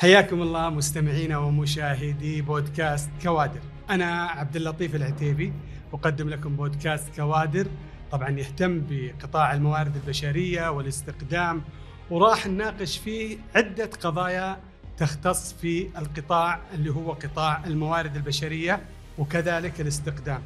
حياكم 0.00 0.42
الله 0.42 0.70
مستمعينا 0.70 1.38
ومشاهدي 1.38 2.42
بودكاست 2.42 3.10
كوادر. 3.22 3.60
أنا 3.90 4.24
عبد 4.24 4.56
اللطيف 4.56 4.94
العتيبي 4.94 5.52
أقدم 5.92 6.28
لكم 6.28 6.56
بودكاست 6.56 7.16
كوادر. 7.16 7.66
طبعا 8.12 8.30
يهتم 8.30 8.82
بقطاع 8.90 9.52
الموارد 9.52 9.96
البشرية 9.96 10.70
والاستقدام 10.70 11.62
وراح 12.10 12.46
نناقش 12.46 12.98
فيه 12.98 13.38
عدة 13.54 13.90
قضايا 14.00 14.56
تختص 14.98 15.52
في 15.52 15.88
القطاع 15.98 16.60
اللي 16.74 16.90
هو 16.90 17.12
قطاع 17.12 17.64
الموارد 17.66 18.16
البشرية 18.16 18.80
وكذلك 19.18 19.80
الاستقدام 19.80 20.42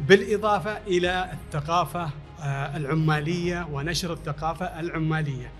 بالإضافة 0.00 0.78
إلى 0.86 1.32
الثقافة 1.32 2.10
آه، 2.40 2.76
العمالية 2.76 3.68
ونشر 3.72 4.12
الثقافة 4.12 4.80
العمالية. 4.80 5.50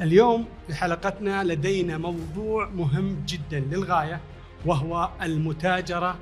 اليوم 0.00 0.44
في 0.66 0.74
حلقتنا 0.74 1.44
لدينا 1.44 1.98
موضوع 1.98 2.68
مهم 2.68 3.24
جدا 3.26 3.60
للغاية 3.60 4.20
وهو 4.66 5.10
المتاجرة 5.22 6.16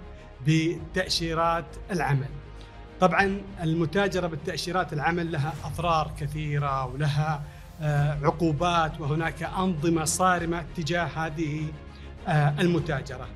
بتأشيرات 0.47 1.65
العمل. 1.91 2.29
طبعا 3.01 3.41
المتاجرة 3.63 4.27
بالتاشيرات 4.27 4.93
العمل 4.93 5.33
لها 5.33 5.55
أضرار 5.65 6.11
كثيرة 6.21 6.87
ولها 6.87 7.43
آه، 7.81 8.19
عقوبات 8.23 9.01
وهناك 9.01 9.43
أنظمة 9.43 10.05
صارمة 10.05 10.65
تجاه 10.77 11.05
هذه 11.05 11.67
آه، 12.29 12.55
المتاجرة. 12.61 13.29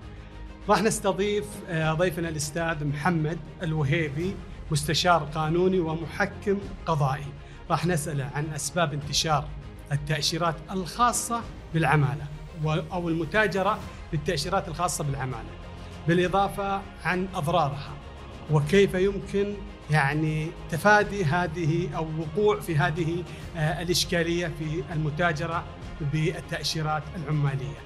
راح 0.69 0.83
نستضيف 0.83 1.45
ضيفنا 1.73 2.29
الأستاذ 2.29 2.85
محمد 2.85 3.39
الوهيبي 3.63 4.35
مستشار 4.71 5.29
قانوني 5.35 5.79
ومحكم 5.81 6.59
قضائي 6.87 7.27
راح 7.71 7.87
نسأله 7.87 8.31
عن 8.35 8.47
أسباب 8.55 8.93
انتشار 8.93 9.45
التأشيرات 9.93 10.55
الخاصة 10.71 11.43
بالعمالة 11.75 12.27
أو 12.93 13.09
المتاجرة 13.09 13.79
بالتأشيرات 14.13 14.69
الخاصة 14.69 15.05
بالعمالة 15.05 15.51
بالإضافة 16.09 16.83
عن 17.05 17.29
أضرارها 17.35 17.93
وكيف 18.51 18.95
يمكن 18.95 19.55
يعني 19.91 20.51
تفادي 20.71 21.25
هذه 21.25 21.97
أو 21.97 22.07
وقوع 22.19 22.61
في 22.61 22.77
هذه 22.77 23.25
آه، 23.57 23.83
الإشكالية 23.83 24.47
في 24.47 24.85
المتاجرة 24.93 25.65
بالتأشيرات 26.13 27.03
العمالية. 27.17 27.79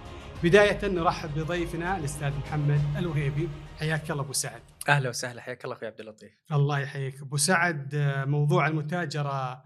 بداية 0.43 0.89
نرحب 0.89 1.35
بضيفنا 1.35 1.97
الأستاذ 1.97 2.33
محمد 2.47 2.81
الوهيبي. 2.99 3.49
حياك 3.79 4.11
الله 4.11 4.23
أبو 4.23 4.33
سعد. 4.33 4.61
أهلا 4.89 5.09
وسهلا 5.09 5.43
حياك 5.43 5.65
الله 5.65 5.77
أخوي 5.77 5.89
عبد 5.89 6.01
اللطيف. 6.01 6.33
الله 6.53 6.79
يحييك. 6.79 7.23
أبو 7.23 7.37
سعد 7.37 7.95
موضوع 8.29 8.67
المتاجرة 8.67 9.63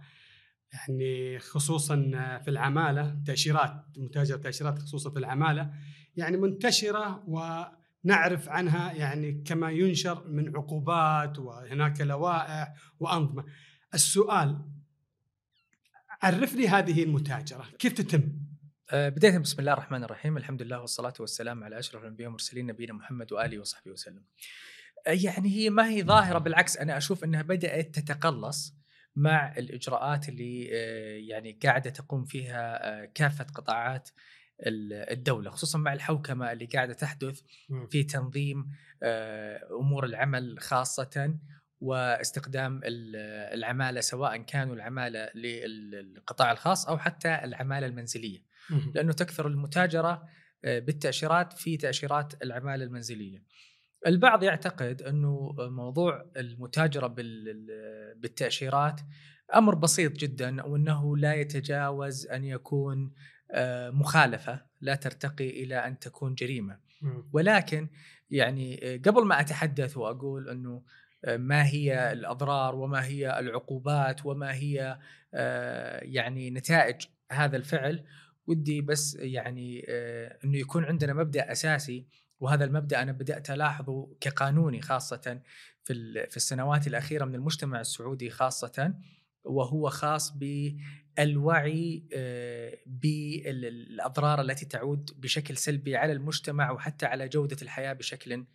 يعني 0.76 1.38
خصوصا 1.38 1.96
في 2.44 2.50
العمالة 2.50 3.22
تأشيرات 3.26 3.84
متاجره 3.96 4.36
تأشيرات 4.36 4.78
خصوصا 4.78 5.10
في 5.10 5.18
العمالة 5.18 5.70
يعني 6.16 6.36
منتشرة 6.36 7.24
ونعرف 7.26 8.48
عنها 8.48 8.92
يعني 8.92 9.42
كما 9.46 9.70
ينشر 9.70 10.28
من 10.28 10.56
عقوبات 10.56 11.38
وهناك 11.38 12.00
لوائح 12.00 12.74
وأنظمة. 13.00 13.44
السؤال 13.94 14.58
عرف 16.22 16.54
لي 16.54 16.68
هذه 16.68 17.02
المتاجرة 17.02 17.64
كيف 17.78 17.92
تتم؟ 17.92 18.46
أه، 18.90 19.08
بداية 19.08 19.38
بسم 19.38 19.60
الله 19.60 19.72
الرحمن 19.72 20.04
الرحيم 20.04 20.36
الحمد 20.36 20.62
لله 20.62 20.80
والصلاة 20.80 21.14
والسلام 21.20 21.64
على 21.64 21.78
أشرف 21.78 22.02
الأنبياء 22.02 22.26
والمرسلين 22.26 22.66
نبينا 22.66 22.92
محمد 22.92 23.32
وآله 23.32 23.58
وصحبه 23.58 23.90
وسلم 23.90 24.24
يعني 25.06 25.48
هي 25.48 25.70
ما 25.70 25.88
هي 25.88 26.02
ظاهرة 26.02 26.38
بالعكس 26.38 26.76
أنا 26.76 26.96
أشوف 26.96 27.24
أنها 27.24 27.42
بدأت 27.42 27.98
تتقلص 27.98 28.74
مع 29.16 29.54
الإجراءات 29.58 30.28
اللي 30.28 30.68
آه، 30.72 31.18
يعني 31.18 31.58
قاعدة 31.62 31.90
تقوم 31.90 32.24
فيها 32.24 32.88
آه، 32.88 33.04
كافة 33.04 33.44
قطاعات 33.44 34.08
الدولة 34.60 35.50
خصوصا 35.50 35.78
مع 35.78 35.92
الحوكمة 35.92 36.52
اللي 36.52 36.66
قاعدة 36.66 36.92
تحدث 36.92 37.40
في 37.90 38.04
تنظيم 38.04 38.70
آه، 39.02 39.60
أمور 39.80 40.04
العمل 40.04 40.56
خاصة 40.60 41.38
واستخدام 41.80 42.80
العمالة 42.84 44.00
سواء 44.00 44.36
كانوا 44.36 44.74
العمالة 44.74 45.30
للقطاع 45.34 46.52
الخاص 46.52 46.88
أو 46.88 46.98
حتى 46.98 47.40
العمالة 47.44 47.86
المنزلية. 47.86 48.42
لأنه 48.94 49.12
تكثر 49.12 49.46
المتاجرة 49.46 50.28
بالتأشيرات 50.64 51.52
في 51.52 51.76
تأشيرات 51.76 52.42
العمالة 52.42 52.84
المنزلية. 52.84 53.42
البعض 54.06 54.42
يعتقد 54.42 55.02
أنه 55.02 55.54
موضوع 55.58 56.26
المتاجره 56.36 57.06
بالتأشيرات 58.16 59.00
أمر 59.54 59.74
بسيط 59.74 60.12
جدا 60.12 60.62
وانه 60.62 61.16
لا 61.16 61.34
يتجاوز 61.34 62.26
أن 62.26 62.44
يكون 62.44 63.12
آه، 63.50 63.90
مخالفة 63.90 64.62
لا 64.80 64.94
ترتقي 64.94 65.50
إلى 65.50 65.74
أن 65.74 65.98
تكون 65.98 66.34
جريمة. 66.34 66.78
ولكن 67.32 67.88
يعني 68.30 68.80
آه، 68.94 68.96
قبل 68.96 69.24
ما 69.24 69.40
أتحدث 69.40 69.96
وأقول 69.96 70.48
أنه 70.48 70.82
آه، 71.24 71.36
ما 71.36 71.66
هي 71.66 72.12
الأضرار 72.12 72.74
وما 72.74 73.04
هي 73.04 73.38
العقوبات 73.38 74.26
وما 74.26 74.54
هي 74.54 74.98
يعني 76.02 76.50
نتائج 76.50 77.06
هذا 77.32 77.56
الفعل 77.56 78.04
ودي 78.46 78.80
بس 78.80 79.14
يعني 79.14 79.84
أنه 80.44 80.58
يكون 80.58 80.84
عندنا 80.84 81.12
مبدأ 81.12 81.52
أساسي 81.52 82.06
وهذا 82.40 82.64
المبدأ 82.64 83.02
أنا 83.02 83.12
بدأت 83.12 83.50
ألاحظه 83.50 84.16
كقانوني 84.20 84.80
خاصة 84.80 85.40
في 85.84 86.26
في 86.30 86.36
السنوات 86.36 86.86
الأخيرة 86.86 87.24
من 87.24 87.34
المجتمع 87.34 87.80
السعودي 87.80 88.30
خاصة 88.30 88.94
وهو 89.44 89.90
خاص 89.90 90.32
بالوعي 90.36 92.08
آه، 92.14 92.78
بالاضرار 92.86 94.40
التي 94.40 94.66
تعود 94.66 95.10
بشكل 95.16 95.56
سلبي 95.56 95.96
على 95.96 96.12
المجتمع 96.12 96.70
وحتى 96.70 97.06
على 97.06 97.28
جودة 97.28 97.56
الحياة 97.62 97.92
بشكل 97.92 98.46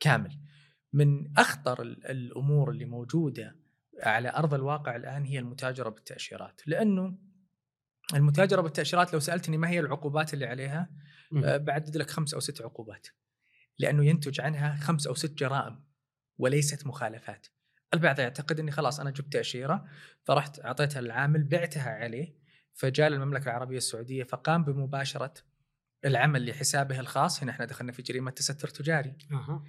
كامل. 0.00 0.38
من 0.92 1.38
أخطر 1.38 1.82
الأمور 1.82 2.70
اللي 2.70 2.84
موجودة 2.84 3.56
على 4.02 4.30
أرض 4.30 4.54
الواقع 4.54 4.96
الآن 4.96 5.24
هي 5.24 5.38
المتاجرة 5.38 5.88
بالتأشيرات، 5.88 6.60
لأنه 6.66 7.18
المتاجرة 8.14 8.60
بالتأشيرات 8.60 9.12
لو 9.12 9.20
سألتني 9.20 9.56
ما 9.56 9.68
هي 9.68 9.80
العقوبات 9.80 10.34
اللي 10.34 10.46
عليها 10.46 10.90
آه، 11.44 11.56
بعدد 11.56 11.96
لك 11.96 12.10
خمس 12.10 12.34
أو 12.34 12.40
ست 12.40 12.62
عقوبات. 12.62 13.06
لأنه 13.80 14.04
ينتج 14.04 14.40
عنها 14.40 14.76
خمس 14.76 15.06
أو 15.06 15.14
ست 15.14 15.38
جرائم 15.38 15.84
وليست 16.38 16.86
مخالفات. 16.86 17.46
البعض 17.94 18.20
يعتقد 18.20 18.60
إني 18.60 18.70
خلاص 18.70 19.00
أنا 19.00 19.10
جبت 19.10 19.32
تاشيره 19.32 19.84
فرحت 20.24 20.60
أعطيتها 20.64 21.00
للعامل 21.00 21.44
بعتها 21.44 21.90
عليه 21.90 22.40
فجاء 22.74 23.08
المملكة 23.08 23.44
العربية 23.44 23.76
السعودية 23.76 24.24
فقام 24.24 24.64
بمباشرة 24.64 25.34
العمل 26.04 26.50
لحسابه 26.50 27.00
الخاص 27.00 27.42
هنا 27.42 27.52
إحنا 27.52 27.64
دخلنا 27.64 27.92
في 27.92 28.02
جريمة 28.02 28.30
تستر 28.30 28.68
تجاري. 28.68 29.16
أه. 29.32 29.64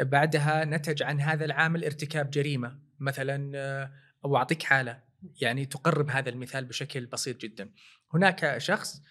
بعدها 0.00 0.64
نتج 0.64 1.02
عن 1.02 1.20
هذا 1.20 1.44
العامل 1.44 1.84
ارتكاب 1.84 2.30
جريمة 2.30 2.80
مثلا 2.98 3.52
آه، 3.54 3.92
أو 4.24 4.36
أعطيك 4.36 4.62
حالة 4.62 5.02
يعني 5.40 5.66
تقرب 5.66 6.10
هذا 6.10 6.28
المثال 6.28 6.64
بشكل 6.64 7.06
بسيط 7.06 7.40
جدا. 7.40 7.70
هناك 8.14 8.58
شخص 8.58 9.02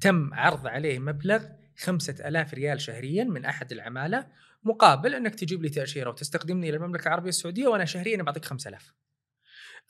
تم 0.00 0.34
عرض 0.34 0.66
عليه 0.66 0.98
مبلغ 0.98 1.44
خمسة 1.80 2.28
ألاف 2.28 2.54
ريال 2.54 2.80
شهريا 2.80 3.24
من 3.24 3.44
أحد 3.44 3.72
العمالة 3.72 4.26
مقابل 4.64 5.14
أنك 5.14 5.34
تجيب 5.34 5.62
لي 5.62 5.68
تأشيرة 5.68 6.10
وتستخدمني 6.10 6.68
إلى 6.68 6.76
المملكة 6.76 7.06
العربية 7.06 7.28
السعودية 7.28 7.68
وأنا 7.68 7.84
شهريا 7.84 8.22
بعطيك 8.22 8.44
خمسة 8.44 8.68
ألاف 8.68 8.92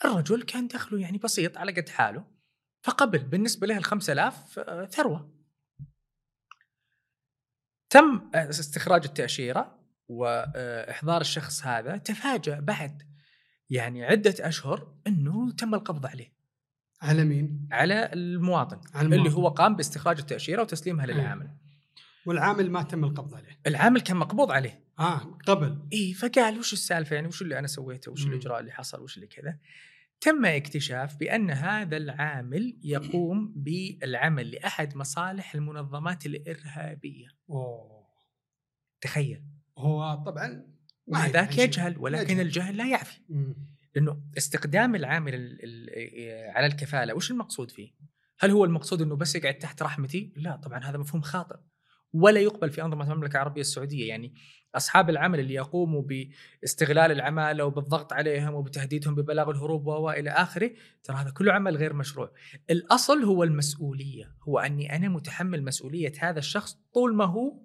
الرجل 0.05 0.43
كان 0.43 0.67
دخله 0.67 1.01
يعني 1.01 1.19
بسيط 1.19 1.59
على 1.59 1.73
قد 1.73 1.89
حاله 1.89 2.25
فقبل 2.83 3.19
بالنسبة 3.19 3.67
له 3.67 3.79
الخمسة 3.79 4.13
ألاف 4.13 4.59
آه، 4.59 4.85
ثروة 4.85 5.41
تم 7.91 8.31
استخراج 8.35 9.05
التأشيرة 9.05 9.81
وإحضار 10.09 11.21
الشخص 11.21 11.67
هذا 11.67 11.97
تفاجأ 11.97 12.61
بعد 12.61 13.03
يعني 13.71 14.05
عدة 14.05 14.35
أشهر 14.41 14.95
أنه 15.07 15.53
تم 15.53 15.75
القبض 15.75 16.07
عليه 16.07 16.33
على 17.03 17.25
مين؟ 17.25 17.69
على 17.73 18.11
المواطن, 18.13 18.81
على 18.95 19.07
المواطن. 19.07 19.27
اللي 19.27 19.37
هو 19.39 19.49
قام 19.49 19.77
باستخراج 19.77 20.19
التأشيرة 20.19 20.63
وتسليمها 20.63 21.07
للعامل 21.07 21.51
والعامل 22.27 22.71
ما 22.71 22.83
تم 22.83 23.05
القبض 23.05 23.35
عليه. 23.35 23.61
العامل 23.67 24.01
كان 24.01 24.17
مقبوض 24.17 24.51
عليه. 24.51 24.85
آه 24.99 25.39
قبل. 25.47 25.89
إي 25.93 26.15
فقال 26.15 26.59
وش 26.59 26.73
السالفة؟ 26.73 27.15
يعني 27.15 27.29
وش 27.29 27.43
اللي 27.43 27.59
أنا 27.59 27.67
سويته؟ 27.67 28.13
وش 28.13 28.27
الإجراء 28.27 28.61
اللي 28.61 28.73
حصل؟ 28.73 29.03
وش 29.03 29.17
اللي 29.17 29.27
كذا؟ 29.27 29.59
تم 30.21 30.45
اكتشاف 30.45 31.17
بأن 31.17 31.51
هذا 31.51 31.97
العامل 31.97 32.79
يقوم 32.83 33.53
بالعمل 33.57 34.51
لأحد 34.51 34.97
مصالح 34.97 35.55
المنظمات 35.55 36.27
الإرهابية. 36.27 37.29
أوه. 37.51 38.07
تخيل. 39.01 39.45
هو 39.79 40.23
طبعا 40.27 40.67
وهذاك 41.07 41.59
يجهل 41.59 41.99
ولكن 41.99 42.33
يجهل. 42.33 42.41
الجهل 42.41 42.77
لا 42.77 42.89
يعفي. 42.89 43.21
لأنه 43.95 44.23
استخدام 44.39 44.95
العامل 44.95 45.59
على 46.55 46.67
الكفالة 46.67 47.15
وش 47.15 47.31
المقصود 47.31 47.71
فيه؟ 47.71 47.91
هل 48.39 48.51
هو 48.51 48.65
المقصود 48.65 49.03
إنه 49.03 49.17
بس 49.17 49.35
يقعد 49.35 49.59
تحت 49.59 49.83
رحمتي؟ 49.83 50.33
لا 50.37 50.57
طبعا 50.57 50.79
هذا 50.79 50.99
مفهوم 50.99 51.23
خاطئ. 51.23 51.57
ولا 52.13 52.41
يقبل 52.41 52.71
في 52.71 52.83
أنظمة 52.83 53.13
المملكة 53.13 53.33
العربية 53.33 53.61
السعودية. 53.61 54.09
يعني 54.09 54.35
أصحاب 54.75 55.11
العمل 55.11 55.41
اللي 55.41 55.55
يقوموا 55.55 56.03
باستغلال 56.03 57.13
العمالة 57.13 57.65
وبالضغط 57.65 58.13
عليهم 58.13 58.55
وبتهديدهم 58.55 59.15
ببلاغ 59.15 59.51
الهروب 59.51 59.87
وإلى 59.87 60.31
آخره 60.31 60.71
ترى 61.05 61.17
هذا 61.17 61.31
كله 61.31 61.53
عمل 61.53 61.77
غير 61.77 61.93
مشروع. 61.93 62.33
الأصل 62.71 63.25
هو 63.25 63.45
المسؤولية. 63.45 64.35
هو 64.43 64.59
أني 64.59 64.97
أنا 64.97 65.09
متحمل 65.09 65.65
مسؤولية 65.65 66.13
هذا 66.19 66.39
الشخص 66.39 66.79
طول 66.95 67.15
ما 67.15 67.25
هو 67.25 67.57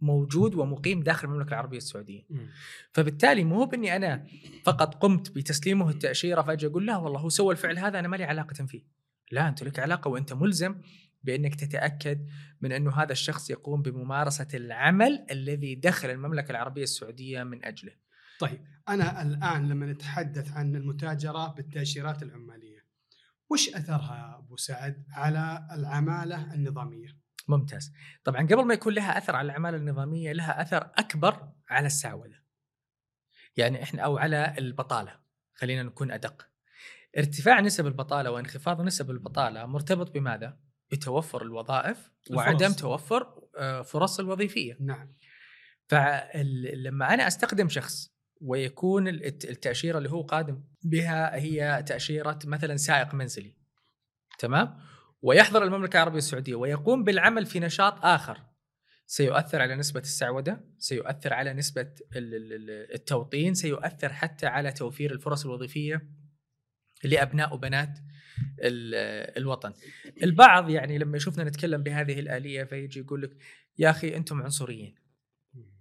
موجود 0.00 0.54
ومقيم 0.54 1.02
داخل 1.02 1.28
المملكة 1.28 1.48
العربية 1.48 1.76
السعودية. 1.76 2.26
مم. 2.30 2.48
فبالتالي 2.92 3.44
مو 3.44 3.64
بأني 3.64 3.96
أنا 3.96 4.26
فقط 4.64 4.94
قمت 4.94 5.30
بتسليمه 5.30 5.90
التأشيرة 5.90 6.42
فأجي 6.42 6.66
أقول 6.66 6.86
لا 6.86 6.96
والله 6.96 7.20
هو 7.20 7.28
سوى 7.28 7.52
الفعل 7.52 7.78
هذا 7.78 7.98
أنا 7.98 8.08
ما 8.08 8.16
لي 8.16 8.24
علاقة 8.24 8.54
فيه. 8.66 8.82
لا 9.30 9.48
انت 9.48 9.62
لك 9.62 9.78
علاقة 9.78 10.08
وانت 10.08 10.32
ملزم 10.32 10.74
بإنك 11.22 11.54
تتأكد 11.54 12.26
من 12.60 12.72
إنه 12.72 12.90
هذا 13.02 13.12
الشخص 13.12 13.50
يقوم 13.50 13.82
بممارسة 13.82 14.48
العمل 14.54 15.26
الذي 15.30 15.74
دخل 15.74 16.10
المملكة 16.10 16.50
العربية 16.50 16.82
السعودية 16.82 17.42
من 17.42 17.64
أجله. 17.64 17.92
طيب 18.40 18.64
أنا 18.88 19.22
الآن 19.22 19.68
لما 19.68 19.86
نتحدث 19.86 20.52
عن 20.52 20.76
المتاجرة 20.76 21.46
بالتأشيرات 21.46 22.22
العمالية 22.22 22.86
وش 23.50 23.68
أثرها 23.68 24.38
أبو 24.38 24.56
سعد 24.56 25.06
على 25.12 25.68
العمالة 25.72 26.54
النظامية؟ 26.54 27.18
ممتاز. 27.48 27.92
طبعا 28.24 28.42
قبل 28.46 28.64
ما 28.64 28.74
يكون 28.74 28.94
لها 28.94 29.18
أثر 29.18 29.36
على 29.36 29.46
العمالة 29.46 29.76
النظامية 29.76 30.32
لها 30.32 30.62
أثر 30.62 30.90
أكبر 30.96 31.52
على 31.70 31.86
السعودة. 31.86 32.44
يعني 33.56 33.82
إحنا 33.82 34.02
أو 34.02 34.18
على 34.18 34.54
البطالة 34.58 35.20
خلينا 35.54 35.82
نكون 35.82 36.10
أدق. 36.10 36.48
ارتفاع 37.18 37.60
نسب 37.60 37.86
البطالة 37.86 38.30
وانخفاض 38.30 38.80
نسب 38.80 39.10
البطالة 39.10 39.66
مرتبط 39.66 40.10
بماذا؟ 40.10 40.58
بتوفر 40.92 41.42
الوظائف 41.42 42.10
وعدم 42.30 42.66
الفرص. 42.66 42.76
توفر 42.80 43.26
آه، 43.58 43.82
فرص 43.82 44.20
الوظيفية. 44.20 44.76
نعم 44.80 45.14
فلما 45.88 47.14
أنا 47.14 47.26
أستخدم 47.26 47.68
شخص 47.68 48.10
ويكون 48.40 49.08
الت- 49.08 49.44
التأشيرة 49.44 49.98
اللي 49.98 50.10
هو 50.10 50.22
قادم 50.22 50.64
بها 50.82 51.34
هي 51.36 51.82
تأشيرة 51.86 52.38
مثلا 52.44 52.76
سائق 52.76 53.14
منزلي 53.14 53.56
تمام 54.38 54.78
ويحضر 55.22 55.62
المملكة 55.64 55.96
العربية 55.96 56.18
السعودية 56.18 56.54
ويقوم 56.54 57.04
بالعمل 57.04 57.46
في 57.46 57.60
نشاط 57.60 58.04
آخر 58.04 58.42
سيؤثر 59.06 59.62
على 59.62 59.76
نسبة 59.76 60.00
السعودة 60.00 60.64
سيؤثر 60.78 61.32
على 61.34 61.52
ال- 62.52 62.94
التوطين 62.94 63.54
سيؤثر 63.54 64.12
حتى 64.12 64.46
على 64.46 64.72
توفير 64.72 65.12
الفرص 65.12 65.44
الوظيفية 65.44 66.08
لأبناء 67.04 67.54
وبنات 67.54 67.98
الوطن. 68.60 69.72
البعض 70.22 70.70
يعني 70.70 70.98
لما 70.98 71.16
يشوفنا 71.16 71.44
نتكلم 71.44 71.82
بهذه 71.82 72.20
الآلية 72.20 72.64
فيجي 72.64 73.00
يقول 73.00 73.22
لك 73.22 73.36
يا 73.78 73.90
أخي 73.90 74.16
أنتم 74.16 74.42
عنصريين. 74.42 74.94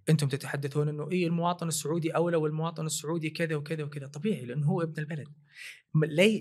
أنتم 0.10 0.28
تتحدثون 0.28 0.90
إنه 0.90 1.12
اي 1.12 1.28
المواطن 1.28 1.68
السعودي 1.68 2.12
أولى 2.12 2.38
والمواطن 2.38 2.86
السعودي 2.86 3.30
كذا 3.30 3.56
وكذا 3.56 3.84
وكذا. 3.84 4.08
طبيعي 4.08 4.46
لأنه 4.46 4.68
هو 4.68 4.82
ابن 4.82 5.02
البلد. 5.02 5.28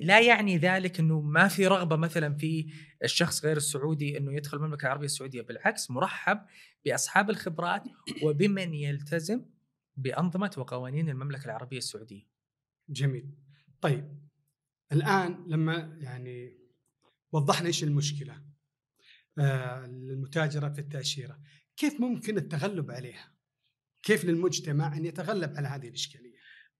لا 0.03 0.21
يعني 0.21 0.59
ذلك 0.59 1.01
إنه 1.01 1.21
ما 1.21 1.49
في 1.49 1.67
رغبة 1.67 1.97
مثلا 1.97 2.35
في 2.35 2.67
الشخص 3.05 3.45
غير 3.45 3.57
السعودي 3.57 4.19
إنه 4.19 4.33
يدخل 4.33 4.57
المملكة 4.57 4.87
العربية 4.87 5.07
السعودية. 5.07 5.43
بالعكس 5.43 5.91
مرحب 5.91 6.41
بأصحاب 6.85 7.31
الخبرات 7.31 7.83
وبمن 8.23 8.75
يلتزم 8.75 9.45
بأنظمة 9.97 10.51
وقوانين 10.57 11.09
المملكة 11.09 11.45
العربية 11.45 11.79
السعودية. 11.79 12.27
جميل. 12.89 13.31
طيب 13.81 14.25
الآن 14.93 15.44
لما 15.49 15.99
يعني 16.00 16.59
وضحنا 17.33 17.67
إيش 17.67 17.85
المشكلة 17.85 18.43
آه 19.38 19.85
المتاجرة 19.85 20.69
في 20.69 20.79
التأشيرة 20.79 21.41
كيف 21.77 22.00
ممكن 22.00 22.38
التغلب 22.38 22.91
عليها؟ 22.91 23.37
كيف 24.03 24.25
للمجتمع 24.25 24.97
أن 24.97 25.05
يتغلب 25.05 25.56
على 25.56 25.69
هذه 25.69 25.88
الإشكالية؟ 25.88 26.37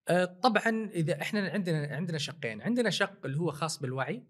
آه، 0.09 0.25
طبعا 0.25 0.89
إذا 0.93 1.21
إحنا 1.21 1.49
عندنا 1.49 1.95
عندنا 1.95 2.17
شقين 2.17 2.61
عندنا 2.61 2.89
شق 2.89 3.25
اللي 3.25 3.37
هو 3.37 3.51
خاص 3.51 3.79
بالوعي 3.79 4.23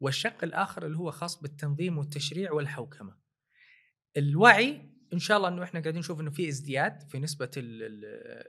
والشق 0.00 0.44
الآخر 0.44 0.86
اللي 0.86 0.98
هو 0.98 1.10
خاص 1.10 1.42
بالتنظيم 1.42 1.98
والتشريع 1.98 2.52
والحوكمة. 2.52 3.18
الوعي 4.16 4.92
إن 5.12 5.18
شاء 5.18 5.36
الله 5.36 5.48
إنه 5.48 5.62
إحنا 5.62 5.80
قاعدين 5.80 5.98
نشوف 5.98 6.20
إنه 6.20 6.30
في 6.30 6.48
ازدياد 6.48 7.02
في 7.10 7.18
نسبة 7.18 7.50
ال 7.56 7.82
ال 7.82 8.04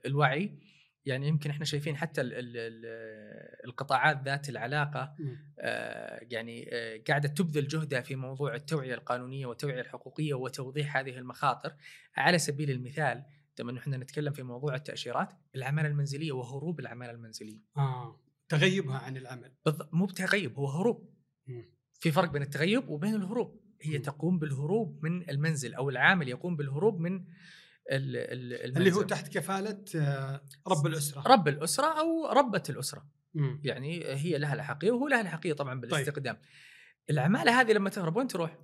الوعي 0.05 0.59
يعني 1.05 1.27
يمكن 1.27 1.49
إحنا 1.49 1.65
شايفين 1.65 1.97
حتى 1.97 2.21
ال 2.21 2.33
ال 2.33 2.57
ال 2.57 2.85
القطاعات 3.65 4.21
ذات 4.25 4.49
العلاقة 4.49 5.15
آه، 5.59 6.19
يعني 6.31 6.69
آه، 6.73 7.01
قاعدة 7.07 7.29
تبذل 7.29 7.67
جهدها 7.67 8.01
في 8.01 8.15
موضوع 8.15 8.55
التوعية 8.55 8.93
القانونية 8.93 9.45
والتوعية 9.45 9.81
الحقوقية 9.81 10.33
وتوضيح 10.33 10.97
هذه 10.97 11.17
المخاطر. 11.17 11.73
على 12.17 12.39
سبيل 12.39 12.71
المثال 12.71 13.23
لما 13.59 13.79
إحنا 13.79 13.97
نتكلم 13.97 14.33
في 14.33 14.43
موضوع 14.43 14.75
التأشيرات 14.75 15.33
العمالة 15.55 15.87
المنزلية 15.87 16.31
وهروب 16.31 16.79
العمالة 16.79 17.11
المنزلية. 17.11 17.59
آه 17.77 18.19
تغيبها 18.49 18.97
عن 18.97 19.17
العمل. 19.17 19.51
بالض- 19.69 19.87
مو 19.93 20.05
بتغيب 20.05 20.55
هو 20.59 20.67
هروب. 20.69 21.13
مم. 21.47 21.65
في 21.99 22.11
فرق 22.11 22.31
بين 22.31 22.41
التغيب 22.41 22.89
وبين 22.89 23.15
الهروب. 23.15 23.63
هي 23.81 23.97
مم. 23.97 24.03
تقوم 24.03 24.39
بالهروب 24.39 25.03
من 25.05 25.29
المنزل 25.29 25.73
أو 25.73 25.89
العامل 25.89 26.27
يقوم 26.27 26.55
بالهروب 26.55 26.99
من 26.99 27.25
المنزل 27.91 28.77
اللي 28.77 28.91
هو 28.91 29.01
تحت 29.01 29.37
كفالة 29.37 29.85
آه 29.95 30.41
رب 30.67 30.87
الأسرة 30.87 31.21
رب 31.21 31.47
الأسرة 31.47 31.99
أو 31.99 32.31
ربة 32.31 32.63
الأسرة 32.69 33.07
مم. 33.33 33.61
يعني 33.63 34.05
هي 34.05 34.37
لها 34.37 34.53
الحقيه 34.53 34.91
وهو 34.91 35.07
لها 35.07 35.21
الحقيه 35.21 35.53
طبعا 35.53 35.79
بالاستقدام 35.79 36.37
العماله 37.09 37.61
هذه 37.61 37.71
لما 37.71 37.89
تهرب 37.89 38.15
وين 38.15 38.27
تروح؟ 38.27 38.57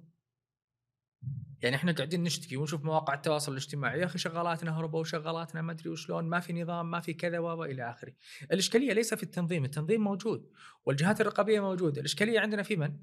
يعني 1.62 1.76
إحنا 1.76 1.92
قاعدين 1.92 2.24
نشتكي 2.24 2.58
ونشوف 2.58 2.84
مواقع 2.84 3.14
التواصل 3.14 3.52
الاجتماعي 3.52 4.00
يا 4.00 4.06
أخي 4.06 4.18
شغالاتنا 4.18 4.80
هربوا 4.80 5.00
وشغالاتنا 5.00 5.62
ما 5.62 5.72
أدري 5.72 5.90
وشلون 5.90 6.26
ما 6.26 6.40
في 6.40 6.54
نظام 6.54 6.92
ما 6.92 7.00
في 7.00 7.14
كذا 7.14 7.40
و 7.40 7.64
إلى 7.64 7.92
آخره. 7.92 8.14
الإشكالية 8.52 8.94
ليس 8.94 9.14
في 9.14 9.24
التنظيم، 9.24 9.66
التنظيم 9.66 10.02
موجود 10.02 10.52
والجهات 10.86 11.22
الرقابية 11.22 11.60
موجودة، 11.60 12.00
الإشكالية 12.00 12.40
عندنا 12.40 12.64
في 12.64 12.76
من؟ 12.76 13.00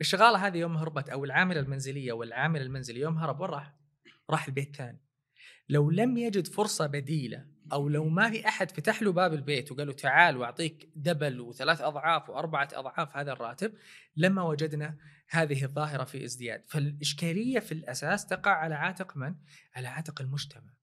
الشغالة 0.00 0.46
هذه 0.46 0.58
يوم 0.58 0.76
هربت 0.76 1.08
أو 1.08 1.24
العاملة 1.24 1.60
المنزلية 1.60 2.12
والعامل 2.12 2.62
المنزلي 2.62 3.00
يوم 3.00 3.18
هرب 3.18 3.40
وين 3.40 3.50
راح؟ 3.50 3.74
راح 4.30 4.46
البيت 4.46 4.76
ثاني. 4.76 5.00
لو 5.70 5.90
لم 5.90 6.16
يجد 6.16 6.46
فرصة 6.46 6.86
بديلة 6.86 7.46
أو 7.72 7.88
لو 7.88 8.08
ما 8.08 8.30
في 8.30 8.48
أحد 8.48 8.70
فتح 8.70 9.02
له 9.02 9.12
باب 9.12 9.34
البيت 9.34 9.72
وقال 9.72 9.86
له 9.86 9.92
تعال 9.92 10.36
وأعطيك 10.36 10.88
دبل 10.96 11.40
وثلاث 11.40 11.80
أضعاف 11.80 12.30
وأربعة 12.30 12.68
أضعاف 12.72 13.16
هذا 13.16 13.32
الراتب 13.32 13.72
لما 14.16 14.42
وجدنا 14.42 14.96
هذه 15.28 15.64
الظاهرة 15.64 16.04
في 16.04 16.24
ازدياد، 16.24 16.64
فالإشكالية 16.66 17.58
في 17.58 17.72
الأساس 17.72 18.26
تقع 18.26 18.50
على 18.50 18.74
عاتق 18.74 19.16
من؟ 19.16 19.34
على 19.74 19.88
عاتق 19.88 20.20
المجتمع. 20.20 20.74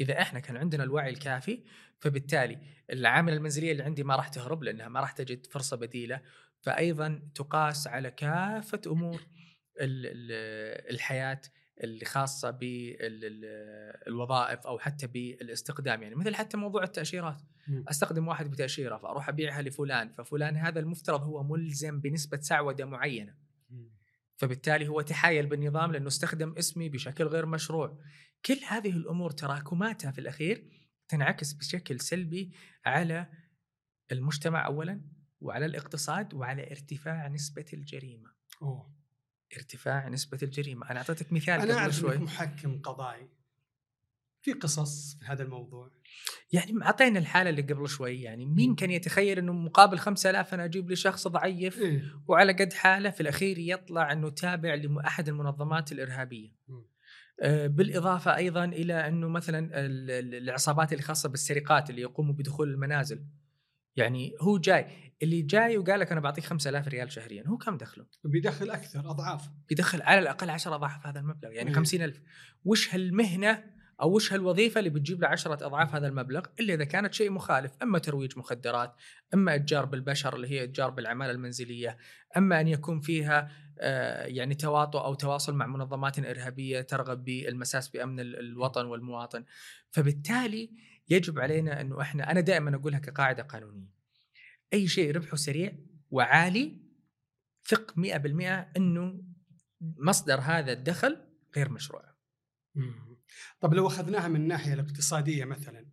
إذا 0.00 0.20
إحنا 0.20 0.40
كان 0.40 0.56
عندنا 0.56 0.84
الوعي 0.84 1.10
الكافي 1.10 1.64
فبالتالي 2.00 2.58
العامله 2.90 3.36
المنزلية 3.36 3.72
اللي 3.72 3.82
عندي 3.82 4.04
ما 4.04 4.16
راح 4.16 4.28
تهرب 4.28 4.62
لأنها 4.62 4.88
ما 4.88 5.00
راح 5.00 5.12
تجد 5.12 5.46
فرصة 5.46 5.76
بديلة، 5.76 6.20
فايضا 6.60 7.22
تقاس 7.34 7.86
على 7.86 8.10
كافة 8.10 8.80
أمور 8.86 9.20
ال- 9.80 10.06
ال- 10.06 10.90
الحياة 10.94 11.40
اللي 11.80 12.04
خاصة 12.04 12.50
بالوظائف 12.50 14.66
أو 14.66 14.78
حتى 14.78 15.06
بالاستقدام 15.06 16.02
يعني 16.02 16.14
مثل 16.14 16.34
حتى 16.34 16.56
موضوع 16.56 16.82
التأشيرات. 16.82 17.42
أستخدم 17.88 18.28
واحد 18.28 18.50
بتأشيرة 18.50 18.96
فأروح 18.96 19.28
أبيعها 19.28 19.62
لفلان 19.62 20.12
ففلان 20.12 20.56
هذا 20.56 20.80
المفترض 20.80 21.22
هو 21.22 21.42
ملزم 21.42 22.00
بنسبة 22.00 22.40
سعودة 22.40 22.84
معينة. 22.84 23.34
فبالتالي 24.36 24.88
هو 24.88 25.00
تحايل 25.00 25.46
بالنظام 25.46 25.92
لأنه 25.92 26.08
استخدم 26.08 26.54
اسمي 26.58 26.88
بشكل 26.88 27.24
غير 27.24 27.46
مشروع 27.46 27.98
كل 28.46 28.58
هذه 28.68 28.90
الأمور 28.90 29.30
تراكماتها 29.30 30.10
في 30.10 30.20
الأخير 30.20 30.68
تنعكس 31.08 31.52
بشكل 31.52 32.00
سلبي 32.00 32.52
على 32.84 33.26
المجتمع 34.12 34.66
اولا 34.66 35.00
وعلى 35.40 35.66
الاقتصاد 35.66 36.34
وعلى 36.34 36.70
ارتفاع 36.70 37.28
نسبة 37.28 37.64
الجريمة 37.72 38.30
أوه. 38.62 39.01
ارتفاع 39.56 40.08
نسبة 40.08 40.38
الجريمة. 40.42 40.90
أنا 40.90 40.98
أعطيتك 40.98 41.32
مثال 41.32 41.54
أنا 41.54 41.62
قبل 41.62 41.72
أعرف 41.72 41.94
شوي. 41.94 42.18
محكم 42.18 42.80
قضائي. 42.80 43.28
في 44.42 44.52
قصص 44.52 45.14
في 45.20 45.24
هذا 45.26 45.42
الموضوع؟ 45.42 45.90
يعني 46.52 46.72
أعطينا 46.82 47.18
الحالة 47.18 47.50
اللي 47.50 47.62
قبل 47.62 47.88
شوي. 47.88 48.22
يعني 48.22 48.46
مين 48.46 48.74
كان 48.74 48.90
يتخيل 48.90 49.38
إنه 49.38 49.52
مقابل 49.52 49.98
5000 49.98 50.54
أنا 50.54 50.64
أجيب 50.64 50.90
لي 50.90 50.96
شخص 50.96 51.28
ضعيف 51.28 51.78
إيه. 51.78 52.02
وعلى 52.28 52.52
قد 52.52 52.72
حاله 52.72 53.10
في 53.10 53.20
الأخير 53.20 53.58
يطلع 53.58 54.12
إنه 54.12 54.30
تابع 54.30 54.74
لاحد 54.74 55.28
المنظمات 55.28 55.92
الإرهابية. 55.92 56.52
آه، 57.42 57.66
بالإضافة 57.66 58.36
أيضا 58.36 58.64
إلى 58.64 59.08
إنه 59.08 59.28
مثلا 59.28 59.58
ال- 59.58 60.10
ال- 60.10 60.34
العصابات 60.34 60.92
اللي 60.92 61.02
خاصه 61.02 61.28
بالسرقات 61.28 61.90
اللي 61.90 62.00
يقوموا 62.00 62.34
بدخول 62.34 62.68
المنازل. 62.70 63.24
يعني 63.96 64.34
هو 64.40 64.58
جاي 64.58 64.86
اللي 65.22 65.42
جاي 65.42 65.78
وقال 65.78 66.00
لك 66.00 66.12
أنا 66.12 66.20
بعطيك 66.20 66.44
5000 66.44 66.88
ريال 66.88 67.12
شهريا 67.12 67.44
هو 67.46 67.56
كم 67.56 67.76
دخله؟ 67.76 68.06
بيدخل 68.24 68.70
أكثر 68.70 69.00
أضعاف 69.10 69.48
بيدخل 69.68 70.02
على 70.02 70.18
الأقل 70.20 70.50
10 70.50 70.74
أضعاف 70.74 71.06
هذا 71.06 71.20
المبلغ 71.20 71.50
يعني 71.52 71.70
مم. 71.70 71.76
50000 71.76 72.20
وش 72.64 72.94
هالمهنة 72.94 73.64
أو 74.02 74.14
وش 74.14 74.32
هالوظيفة 74.32 74.78
اللي 74.78 74.90
بتجيب 74.90 75.22
له 75.22 75.28
10 75.28 75.54
أضعاف 75.66 75.94
هذا 75.94 76.08
المبلغ 76.08 76.42
إلا 76.60 76.74
إذا 76.74 76.84
كانت 76.84 77.14
شيء 77.14 77.30
مخالف 77.30 77.72
أما 77.82 77.98
ترويج 77.98 78.38
مخدرات 78.38 78.94
أما 79.34 79.54
إتجار 79.54 79.84
بالبشر 79.84 80.36
اللي 80.36 80.48
هي 80.50 80.64
إتجار 80.64 80.90
بالعمالة 80.90 81.30
المنزلية 81.32 81.98
أما 82.36 82.60
أن 82.60 82.68
يكون 82.68 83.00
فيها 83.00 83.48
آه، 83.80 84.26
يعني 84.26 84.54
تواطؤ 84.54 84.98
أو 85.04 85.14
تواصل 85.14 85.54
مع 85.54 85.66
منظمات 85.66 86.18
إرهابية 86.18 86.80
ترغب 86.80 87.24
بالمساس 87.24 87.88
بأمن 87.88 88.20
ال- 88.20 88.38
الوطن 88.38 88.86
والمواطن 88.86 89.44
فبالتالي 89.90 90.70
يجب 91.08 91.38
علينا 91.38 91.80
أنه 91.80 92.00
إحنا 92.00 92.30
أنا 92.30 92.40
دائما 92.40 92.76
أقولها 92.76 92.98
كقاعدة 92.98 93.42
قانونية 93.42 93.92
أي 94.72 94.88
شيء 94.88 95.16
ربحه 95.16 95.36
سريع 95.36 95.72
وعالي 96.10 96.82
ثق 97.64 97.94
100% 97.94 98.76
إنه 98.76 99.24
مصدر 99.80 100.40
هذا 100.40 100.72
الدخل 100.72 101.18
غير 101.56 101.68
مشروع 101.68 102.14
مم. 102.74 103.18
طب 103.60 103.74
لو 103.74 103.86
أخذناها 103.86 104.28
من 104.28 104.36
الناحية 104.36 104.74
الاقتصادية 104.74 105.44
مثلا 105.44 105.86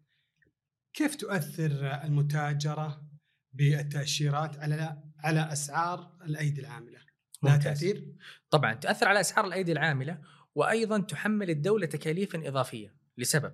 كيف 0.94 1.16
تؤثر 1.16 2.04
المتاجرة 2.04 3.10
بالتأشيرات 3.54 4.58
على 4.58 5.04
على 5.20 5.52
أسعار 5.52 6.18
الأيدي 6.26 6.62
العاملة؟ 6.62 7.00
لها. 7.44 7.58
تأثير؟ 7.58 8.16
طبعا 8.50 8.74
تاثر 8.74 9.08
على 9.08 9.20
أسعار 9.20 9.46
الأيدي 9.46 9.72
العاملة 9.72 10.22
وأيضا 10.56 11.02
تحمل 11.02 11.50
الدولة 11.50 11.86
تكاليفا 11.86 12.48
إضافية 12.48 12.96
لسبب 13.18 13.54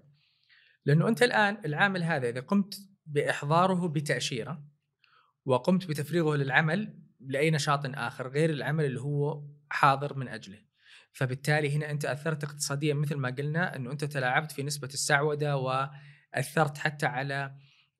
لأنه 0.86 1.08
أنت 1.08 1.24
الآن 1.24 1.58
العامل 1.66 2.04
هذا 2.04 2.30
إذا 2.30 2.40
قمت 2.40 2.80
بإحضاره 3.06 3.88
بتأشيرة 3.88 4.66
وقمت 5.46 5.88
بتفريغه 5.88 6.36
للعمل 6.36 7.00
لأي 7.20 7.52
نشاط 7.52 7.86
آخر 7.86 8.28
غير 8.28 8.50
العمل 8.50 8.86
اللي 8.86 9.02
هو 9.02 9.44
حاضر 9.70 10.18
من 10.18 10.28
أجله. 10.28 10.66
فبالتالي 11.12 11.76
هنا 11.76 11.92
أنت 11.92 12.06
أثرت 12.06 12.44
اقتصاديا 12.44 12.94
مثل 12.94 13.16
ما 13.16 13.30
قلنا 13.30 13.76
أنه 13.76 13.92
أنت 13.92 14.04
تلاعبت 14.06 14.52
في 14.52 14.64
نسبة 14.64 14.88
السعودة 14.88 15.58
وأثرت 15.58 16.78
حتى 16.78 17.06
على 17.06 17.56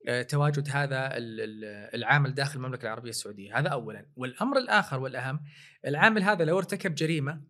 آه، 0.08 0.22
تواجد 0.22 0.68
هذا 0.72 1.16
ال- 1.16 1.40
ال- 1.40 1.94
العامل 1.94 2.34
داخل 2.34 2.56
المملكة 2.58 2.82
العربية 2.82 3.10
السعودية. 3.10 3.58
هذا 3.58 3.68
اولا. 3.68 4.06
والأمر 4.16 4.58
الآخر 4.58 5.00
والأهم 5.00 5.40
العامل 5.86 6.22
هذا 6.22 6.44
لو 6.44 6.58
ارتكب 6.58 6.94
جريمة 6.94 7.42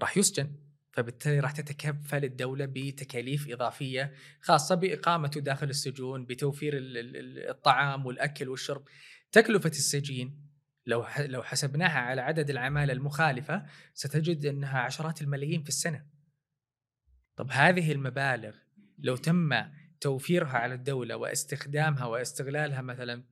راح 0.00 0.16
يسجن. 0.16 0.56
فبالتالي 0.92 1.40
راح 1.40 1.50
تتكفل 1.52 2.24
الدولة 2.24 2.64
بتكاليف 2.66 3.48
إضافية 3.50 4.12
خاصة 4.40 4.74
باقامته 4.74 5.40
داخل 5.40 5.70
السجون 5.70 6.26
بتوفير 6.26 6.76
ال- 6.76 6.98
ال- 6.98 7.16
ال- 7.16 7.48
الطعام 7.48 8.06
والأكل 8.06 8.48
والشرب 8.48 8.88
تكلفة 9.32 9.70
السجين 9.70 10.50
لو 10.86 11.06
لو 11.18 11.42
حسبناها 11.42 11.98
على 11.98 12.20
عدد 12.20 12.50
العمالة 12.50 12.92
المخالفة 12.92 13.66
ستجد 13.94 14.46
أنها 14.46 14.78
عشرات 14.78 15.22
الملايين 15.22 15.62
في 15.62 15.68
السنة 15.68 16.06
طب 17.36 17.50
هذه 17.50 17.92
المبالغ 17.92 18.54
لو 18.98 19.16
تم 19.16 19.50
توفيرها 20.00 20.58
على 20.58 20.74
الدولة 20.74 21.16
واستخدامها 21.16 22.04
واستغلالها 22.04 22.82
مثلا 22.82 23.24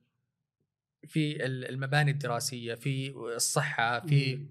في 1.07 1.47
ال- 1.47 1.65
المباني 1.69 2.11
الدراسية 2.11 2.75
في 2.75 3.11
الصحة 3.37 4.01
في. 4.01 4.47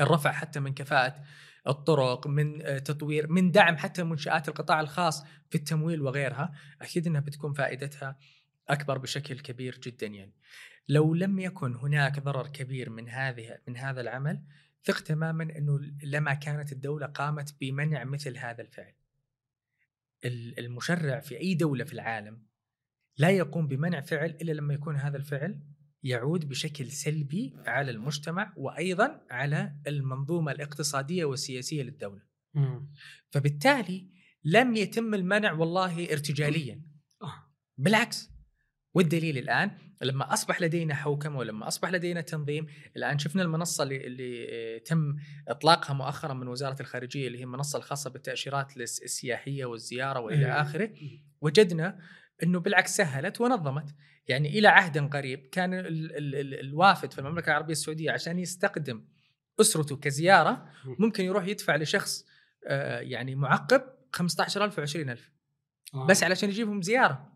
الرفع 0.00 0.32
حتى 0.32 0.60
من 0.60 0.74
كفاءة 0.74 1.24
الطرق 1.68 2.26
من 2.26 2.62
آه، 2.62 2.78
تطوير 2.78 3.32
من 3.32 3.50
دعم 3.50 3.76
حتى 3.76 4.04
منشآت 4.04 4.48
القطاع 4.48 4.80
الخاص 4.80 5.24
في 5.50 5.54
التمويل 5.54 6.02
وغيرها 6.02 6.52
أكيد 6.82 7.06
أنها 7.06 7.20
بتكون 7.20 7.52
فائدتها 7.52 8.18
أكبر 8.68 8.98
بشكل 8.98 9.40
كبير 9.40 9.78
جدا 9.78 10.06
يعني. 10.06 10.32
لو 10.88 11.14
لم 11.14 11.38
يكن 11.38 11.74
هناك 11.74 12.20
ضرر 12.20 12.46
كبير 12.46 12.90
من 12.90 13.08
هذه 13.08 13.58
من 13.68 13.76
هذا 13.76 14.00
العمل 14.00 14.42
ثق 14.84 15.00
تماما 15.00 15.44
أنه 15.44 15.78
لما 16.02 16.34
كانت 16.34 16.72
الدولة 16.72 17.06
قامت 17.06 17.54
بمنع 17.60 18.04
مثل 18.04 18.36
هذا 18.36 18.62
الفعل. 18.62 18.92
ال- 20.24 20.58
المشرع 20.58 21.20
في 21.20 21.40
أي 21.40 21.54
دولة 21.54 21.84
في 21.84 21.92
العالم 21.92 22.42
لا 23.18 23.30
يقوم 23.30 23.68
بمنع 23.68 24.00
فعل 24.00 24.30
إلا 24.30 24.52
لما 24.52 24.74
يكون 24.74 24.96
هذا 24.96 25.16
الفعل 25.16 25.60
يعود 26.06 26.48
بشكل 26.48 26.90
سلبي 26.90 27.54
على 27.66 27.90
المجتمع 27.90 28.52
وأيضا 28.56 29.20
على 29.30 29.76
المنظومة 29.86 30.52
الاقتصادية 30.52 31.24
والسياسية 31.24 31.82
للدولة. 31.82 32.22
مم. 32.54 32.92
فبالتالي 33.30 34.10
لم 34.44 34.76
يتم 34.76 35.14
المنع 35.14 35.52
والله 35.52 36.12
ارتجاليا. 36.12 36.82
آه. 37.22 37.32
بالعكس 37.78 38.30
والدليل 38.94 39.38
الآن 39.38 39.70
لما 40.02 40.32
أصبح 40.32 40.60
لدينا 40.62 40.94
حوكمة 40.94 41.38
ولما 41.38 41.68
أصبح 41.68 41.90
لدينا 41.90 42.20
تنظيم، 42.20 42.66
الآن 42.96 43.18
شفنا 43.18 43.42
المنصة 43.42 43.84
اللي, 43.84 44.06
اللي 44.06 44.80
تم 44.80 45.16
إطلاقها 45.48 45.94
مؤخرا 45.94 46.34
من 46.34 46.48
وزارة 46.48 46.76
الخارجية 46.80 47.26
اللي 47.26 47.38
هي 47.38 47.42
المنصه 47.44 47.76
الخاصة 47.78 48.10
بالتأشيرات 48.10 48.76
الس- 48.76 49.02
السياحية 49.02 49.64
والزيارة 49.64 50.20
وإلى 50.20 50.46
إيه. 50.46 50.60
آخره، 50.60 50.90
وجدنا 51.40 51.98
إنه 52.42 52.60
بالعكس 52.60 52.96
سهلت 52.96 53.40
ونظمت 53.40 53.94
يعني 54.28 54.58
إلى 54.58 54.68
عهد 54.68 54.98
قريب 54.98 55.48
كان 55.52 55.74
ال 55.74 55.86
ال 56.16 56.34
ال 56.34 56.60
الوافد 56.60 57.12
في 57.12 57.18
المملكة 57.18 57.50
العربية 57.50 57.72
السعودية 57.72 58.10
عشان 58.10 58.38
يستقدم 58.38 59.04
أسرته 59.60 59.96
كزيارة 59.96 60.70
ممكن 60.84 61.24
يروح 61.24 61.46
يدفع 61.46 61.76
لشخص 61.76 62.24
آه، 62.66 63.00
يعني 63.00 63.34
معقب 63.34 63.82
15000 64.12 64.78
و 64.78 64.82
20000 64.82 65.30
آه. 65.94 66.06
بس 66.06 66.22
علشان 66.22 66.48
يجيبهم 66.48 66.82
زيارة 66.82 67.32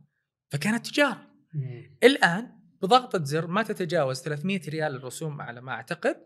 فكانت 0.48 0.86
تجارة 0.86 1.30
مم. 1.54 1.96
الآن 2.02 2.60
بضغطة 2.82 3.24
زر 3.24 3.46
ما 3.46 3.62
تتجاوز 3.62 4.22
300 4.22 4.60
ريال 4.68 4.96
الرسوم 4.96 5.40
على 5.40 5.60
ما 5.60 5.72
أعتقد 5.72 6.16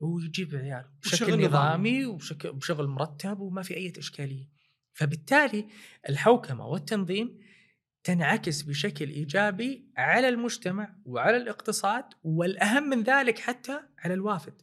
ويجيب 0.00 0.54
عيال 0.54 0.84
بشكل 1.02 1.24
نظامي. 1.24 1.46
نظامي 1.46 2.06
وبشكل 2.06 2.52
بشغل 2.52 2.86
مرتب 2.86 3.40
وما 3.40 3.62
في 3.62 3.76
أي 3.76 3.92
إشكالية 3.98 4.48
فبالتالي 4.92 5.68
الحوكمة 6.08 6.66
والتنظيم 6.66 7.38
تنعكس 8.08 8.62
بشكل 8.62 9.08
إيجابي 9.08 9.92
على 9.96 10.28
المجتمع 10.28 10.94
وعلى 11.04 11.36
الاقتصاد 11.36 12.04
والأهم 12.22 12.82
من 12.82 13.02
ذلك 13.02 13.38
حتى 13.38 13.80
على 13.98 14.14
الوافد. 14.14 14.62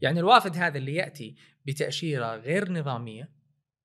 يعني 0.00 0.20
الوافد 0.20 0.56
هذا 0.56 0.78
اللي 0.78 0.94
يأتي 0.94 1.36
بتأشيرة 1.66 2.36
غير 2.36 2.72
نظامية 2.72 3.32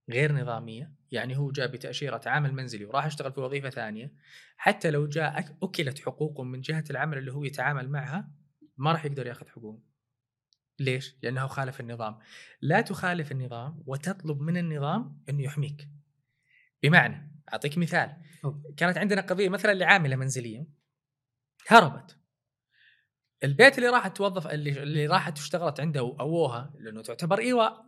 غير 0.09 0.31
نظامية 0.31 0.93
يعني 1.11 1.37
هو 1.37 1.51
جاء 1.51 1.67
بتأشيرة 1.67 2.21
عامل 2.25 2.53
منزلي 2.53 2.85
وراح 2.85 3.05
يشتغل 3.05 3.31
في 3.31 3.39
وظيفة 3.39 3.69
ثانية 3.69 4.13
حتى 4.57 4.91
لو 4.91 5.07
جاء 5.07 5.57
أكلت 5.63 5.99
حقوقه 5.99 6.43
من 6.43 6.61
جهة 6.61 6.83
العمل 6.89 7.17
اللي 7.17 7.33
هو 7.33 7.43
يتعامل 7.43 7.89
معها 7.89 8.31
ما 8.77 8.91
راح 8.91 9.05
يقدر 9.05 9.27
يأخذ 9.27 9.47
حقوقه. 9.47 9.83
ليش؟ 10.79 11.15
لأنه 11.23 11.47
خالف 11.47 11.79
النظام. 11.79 12.19
لا 12.61 12.81
تخالف 12.81 13.31
النظام 13.31 13.83
وتطلب 13.85 14.41
من 14.41 14.57
النظام 14.57 15.23
إنه 15.29 15.43
يحميك. 15.43 15.87
بمعنى 16.83 17.36
أعطيك 17.53 17.77
مثال. 17.77 18.17
كانت 18.77 18.97
عندنا 18.97 19.21
قضية 19.21 19.49
مثلا 19.49 19.73
لعاملة 19.73 20.15
منزلية 20.15 20.67
هربت 21.67 22.17
البيت 23.43 23.77
اللي 23.77 23.89
راحت 23.89 24.17
توظف 24.17 24.47
اللي, 24.47 24.83
اللي 24.83 25.07
راحت 25.07 25.37
اشتغلت 25.37 25.79
عنده 25.79 26.15
أبوها 26.19 26.73
لأنه 26.79 27.01
تعتبر 27.01 27.39
إيواء. 27.39 27.85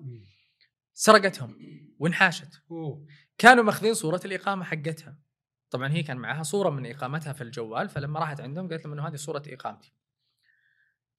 سرقتهم 0.94 1.56
وانحاشت 2.00 2.62
أوه. 2.72 3.06
كانوا 3.38 3.64
ماخذين 3.64 3.94
صورة 3.94 4.22
الإقامة 4.26 4.64
حقتها 4.64 5.18
طبعا 5.70 5.92
هي 5.92 6.04
كان 6.04 6.18
معها 6.18 6.44
صورة 6.44 6.70
من 6.70 6.86
إقامتها 6.86 7.34
في 7.34 7.42
الجوال 7.42 7.90
فلما 7.90 8.20
راحت 8.20 8.42
عندهم 8.42 8.70
قالت 8.70 8.86
لهم 8.86 8.94
إنه 8.94 9.08
هذه 9.08 9.16
صورة 9.16 9.44
إقامتي 9.48 9.94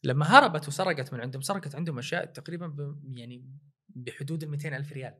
لما 0.05 0.27
هربت 0.27 0.69
وسرقت 0.69 1.13
من 1.13 1.21
عندهم 1.21 1.43
سرقت 1.43 1.75
عندهم 1.75 1.99
أشياء 1.99 2.25
تقريبا 2.25 2.67
ب 2.67 3.01
يعني 3.17 3.59
بحدود 3.89 4.43
ال 4.43 4.51
200 4.51 4.77
ألف 4.77 4.93
ريال. 4.93 5.15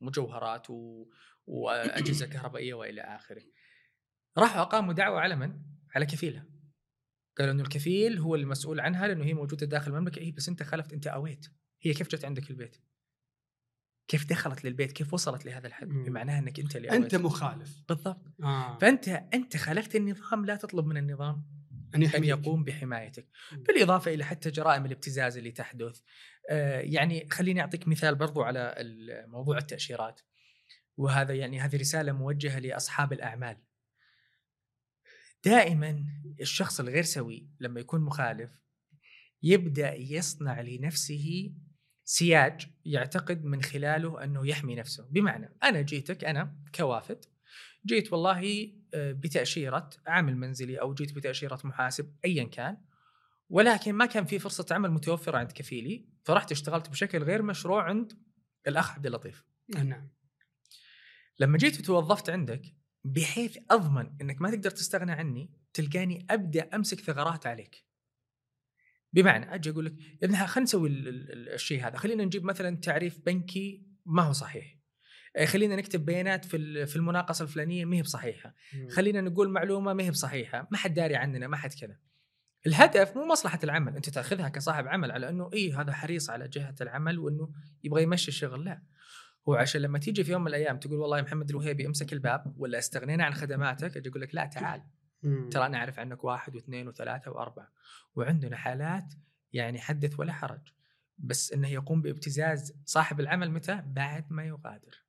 مجوهرات 0.00 0.70
و... 0.70 1.06
وأجهزة 1.46 2.26
كهربائية 2.32 2.74
وإلى 2.74 3.00
آخره. 3.00 3.42
راحوا 4.38 4.62
اقاموا 4.62 4.92
دعوة 4.92 5.20
على 5.20 5.36
من؟ 5.36 5.60
على 5.94 6.06
كفيلها. 6.06 6.46
قالوا 7.38 7.52
إنه 7.52 7.62
الكفيل 7.62 8.18
هو 8.18 8.34
المسؤول 8.34 8.80
عنها 8.80 9.06
لأنه 9.08 9.24
هي 9.24 9.34
موجودة 9.34 9.66
داخل 9.66 9.90
المملكة، 9.94 10.20
اي 10.20 10.30
بس 10.30 10.48
أنت 10.48 10.62
خلفت 10.62 10.92
أنت 10.92 11.06
أويت. 11.06 11.46
هي 11.82 11.94
كيف 11.94 12.08
جت 12.08 12.24
عندك 12.24 12.50
البيت؟ 12.50 12.76
كيف 14.08 14.28
دخلت 14.28 14.64
للبيت؟ 14.64 14.92
كيف 14.92 15.14
وصلت 15.14 15.44
لهذا 15.46 15.66
الحد؟ 15.66 15.88
بمعناها 15.88 16.38
إنك 16.38 16.60
أنت 16.60 16.76
اللي 16.76 16.90
أويت. 16.90 17.02
انت 17.02 17.14
مخالف 17.14 17.82
بالضبط. 17.88 18.26
آه. 18.42 18.78
فأنت 18.78 19.08
أنت 19.08 19.56
خالفت 19.56 19.96
النظام 19.96 20.44
لا 20.46 20.56
تطلب 20.56 20.86
من 20.86 20.96
النظام 20.96 21.57
أن 21.94 22.02
يحميك. 22.02 22.28
يقوم 22.28 22.64
بحمايتك 22.64 23.28
مم. 23.52 23.62
بالإضافة 23.62 24.14
إلى 24.14 24.24
حتى 24.24 24.50
جرائم 24.50 24.86
الابتزاز 24.86 25.36
اللي 25.36 25.50
تحدث 25.50 26.00
آه، 26.50 26.80
يعني 26.80 27.28
خليني 27.30 27.60
أعطيك 27.60 27.88
مثال 27.88 28.14
برضو 28.14 28.42
على 28.42 28.74
موضوع 29.26 29.58
التأشيرات 29.58 30.20
وهذا 30.96 31.34
يعني 31.34 31.60
هذه 31.60 31.76
رسالة 31.76 32.12
موجهة 32.12 32.58
لأصحاب 32.58 33.12
الأعمال 33.12 33.56
دائما 35.44 36.04
الشخص 36.40 36.80
الغير 36.80 37.02
سوي 37.02 37.48
لما 37.60 37.80
يكون 37.80 38.00
مخالف 38.00 38.50
يبدأ 39.42 39.94
يصنع 39.94 40.60
لنفسه 40.60 41.54
سياج 42.04 42.66
يعتقد 42.84 43.44
من 43.44 43.62
خلاله 43.62 44.24
أنه 44.24 44.46
يحمي 44.46 44.74
نفسه 44.74 45.08
بمعنى 45.10 45.56
أنا 45.62 45.82
جيتك 45.82 46.24
أنا 46.24 46.56
كوافد 46.74 47.24
جيت 47.86 48.12
والله 48.12 48.72
آه، 48.94 49.12
بتأشيرة 49.12 49.90
عامل 50.06 50.36
منزلي 50.36 50.80
أو 50.80 50.94
جيت 50.94 51.12
بتأشيرة 51.14 51.58
محاسب 51.64 52.16
ايا 52.24 52.44
كان. 52.44 52.76
ولكن 53.50 53.92
ما 53.92 54.06
كان 54.06 54.24
في 54.24 54.38
فرصة 54.38 54.66
عمل 54.70 54.90
متوفرة 54.90 55.38
عند 55.38 55.52
كفيلي 55.52 56.08
فرحت 56.24 56.52
اشتغلت 56.52 56.88
بشكل 56.88 57.22
غير 57.22 57.42
مشروع 57.42 57.82
عند 57.82 58.12
الأخ 58.68 58.92
عبد 58.94 59.06
اللطيف. 59.06 59.44
آه، 59.76 59.82
نعم. 59.82 60.08
لما 61.38 61.58
جيت 61.58 61.80
وتوظفت 61.80 62.30
عندك 62.30 62.62
بحيث 63.04 63.58
أضمن 63.70 64.16
إنك 64.20 64.40
ما 64.40 64.50
تقدر 64.50 64.70
تستغنى 64.70 65.12
عني 65.12 65.50
تلقاني 65.72 66.26
أبدأ 66.30 66.74
أمسك 66.74 67.00
ثغرات 67.00 67.46
عليك. 67.46 67.84
بمعنى 69.12 69.54
أجي 69.54 69.70
أقول 69.70 69.84
لك 69.86 69.98
يا 69.98 70.18
ابن 70.24 70.34
خلينا 70.34 70.62
نسوي 70.62 70.88
ال- 70.88 71.08
ال- 71.08 71.32
ال- 71.32 71.48
الشيء 71.48 71.86
هذا 71.86 71.96
خلينا 71.96 72.24
نجيب 72.24 72.44
مثلا 72.44 72.76
تعريف 72.76 73.18
بنكي 73.26 73.86
ما 74.06 74.22
هو 74.22 74.32
صحيح. 74.32 74.77
خلينا 75.46 75.76
نكتب 75.76 76.04
بيانات 76.04 76.44
في 76.44 76.86
في 76.86 76.96
المناقصة 76.96 77.42
الفلانية 77.42 77.84
ما 77.84 77.96
هي 77.96 78.02
بصحيحة. 78.02 78.54
خلينا 78.90 79.20
نقول 79.20 79.50
معلومة 79.50 79.92
ما 79.92 80.02
هي 80.02 80.10
بصحيحة 80.10 80.68
ما 80.70 80.76
حد 80.76 80.94
داري 80.94 81.16
عننا 81.16 81.46
ما 81.46 81.56
حد 81.56 81.74
كذا. 81.74 81.96
الهدف 82.66 83.16
مو 83.16 83.26
مصلحة 83.26 83.58
العمل 83.64 83.96
أنت 83.96 84.08
تأخذها 84.08 84.48
كصاحب 84.48 84.88
عمل 84.88 85.12
على 85.12 85.28
إنه 85.28 85.50
إيه 85.52 85.80
هذا 85.80 85.92
حريص 85.92 86.30
على 86.30 86.48
جهة 86.48 86.74
العمل 86.80 87.18
وإنه 87.18 87.52
يبغى 87.84 88.02
يمشي 88.02 88.28
الشغل. 88.28 88.64
لا. 88.64 88.82
هو 89.48 89.54
عشان 89.54 89.80
لما 89.80 89.98
تيجي 89.98 90.24
في 90.24 90.32
يوم 90.32 90.40
من 90.42 90.48
الأيام 90.48 90.78
تقول 90.78 90.98
والله 90.98 91.22
محمد 91.22 91.50
الوهيبي 91.50 91.86
امسك 91.86 92.12
الباب 92.12 92.54
ولا 92.56 92.78
استغنينا 92.78 93.24
عن 93.24 93.34
خدماتك 93.34 93.96
أجي 93.96 94.08
أقول 94.08 94.20
لك 94.20 94.34
لا 94.34 94.46
تعال. 94.46 94.82
ترى 95.50 95.66
أنا 95.66 95.78
أعرف 95.78 95.98
عنك 95.98 96.24
واحد 96.24 96.54
واثنين 96.54 96.88
وثلاثة 96.88 97.30
وأربعة. 97.30 97.72
وعندنا 98.14 98.56
حالات 98.56 99.14
يعني 99.52 99.78
حدث 99.78 100.20
ولا 100.20 100.32
حرج. 100.32 100.60
بس 101.18 101.52
إنه 101.52 101.68
يقوم 101.68 102.02
بابتزاز 102.02 102.74
صاحب 102.84 103.20
العمل 103.20 103.50
متى؟ 103.50 103.82
بعد 103.86 104.32
ما 104.32 104.44
يغادر. 104.44 105.07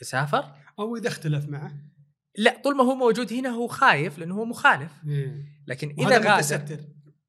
سافر 0.00 0.54
أو 0.78 0.96
إذا 0.96 1.08
اختلف 1.08 1.48
معه. 1.48 1.72
لا 2.36 2.60
طول 2.64 2.76
ما 2.76 2.84
هو 2.84 2.94
موجود 2.94 3.32
هنا 3.32 3.48
هو 3.48 3.66
خايف 3.66 4.18
لأنه 4.18 4.34
هو 4.34 4.44
مخالف. 4.44 4.92
إيه. 5.08 5.44
لكن 5.66 5.90
إذا 5.90 6.06
وهذا 6.06 6.16
غادر 6.16 6.36
متستر. 6.36 6.80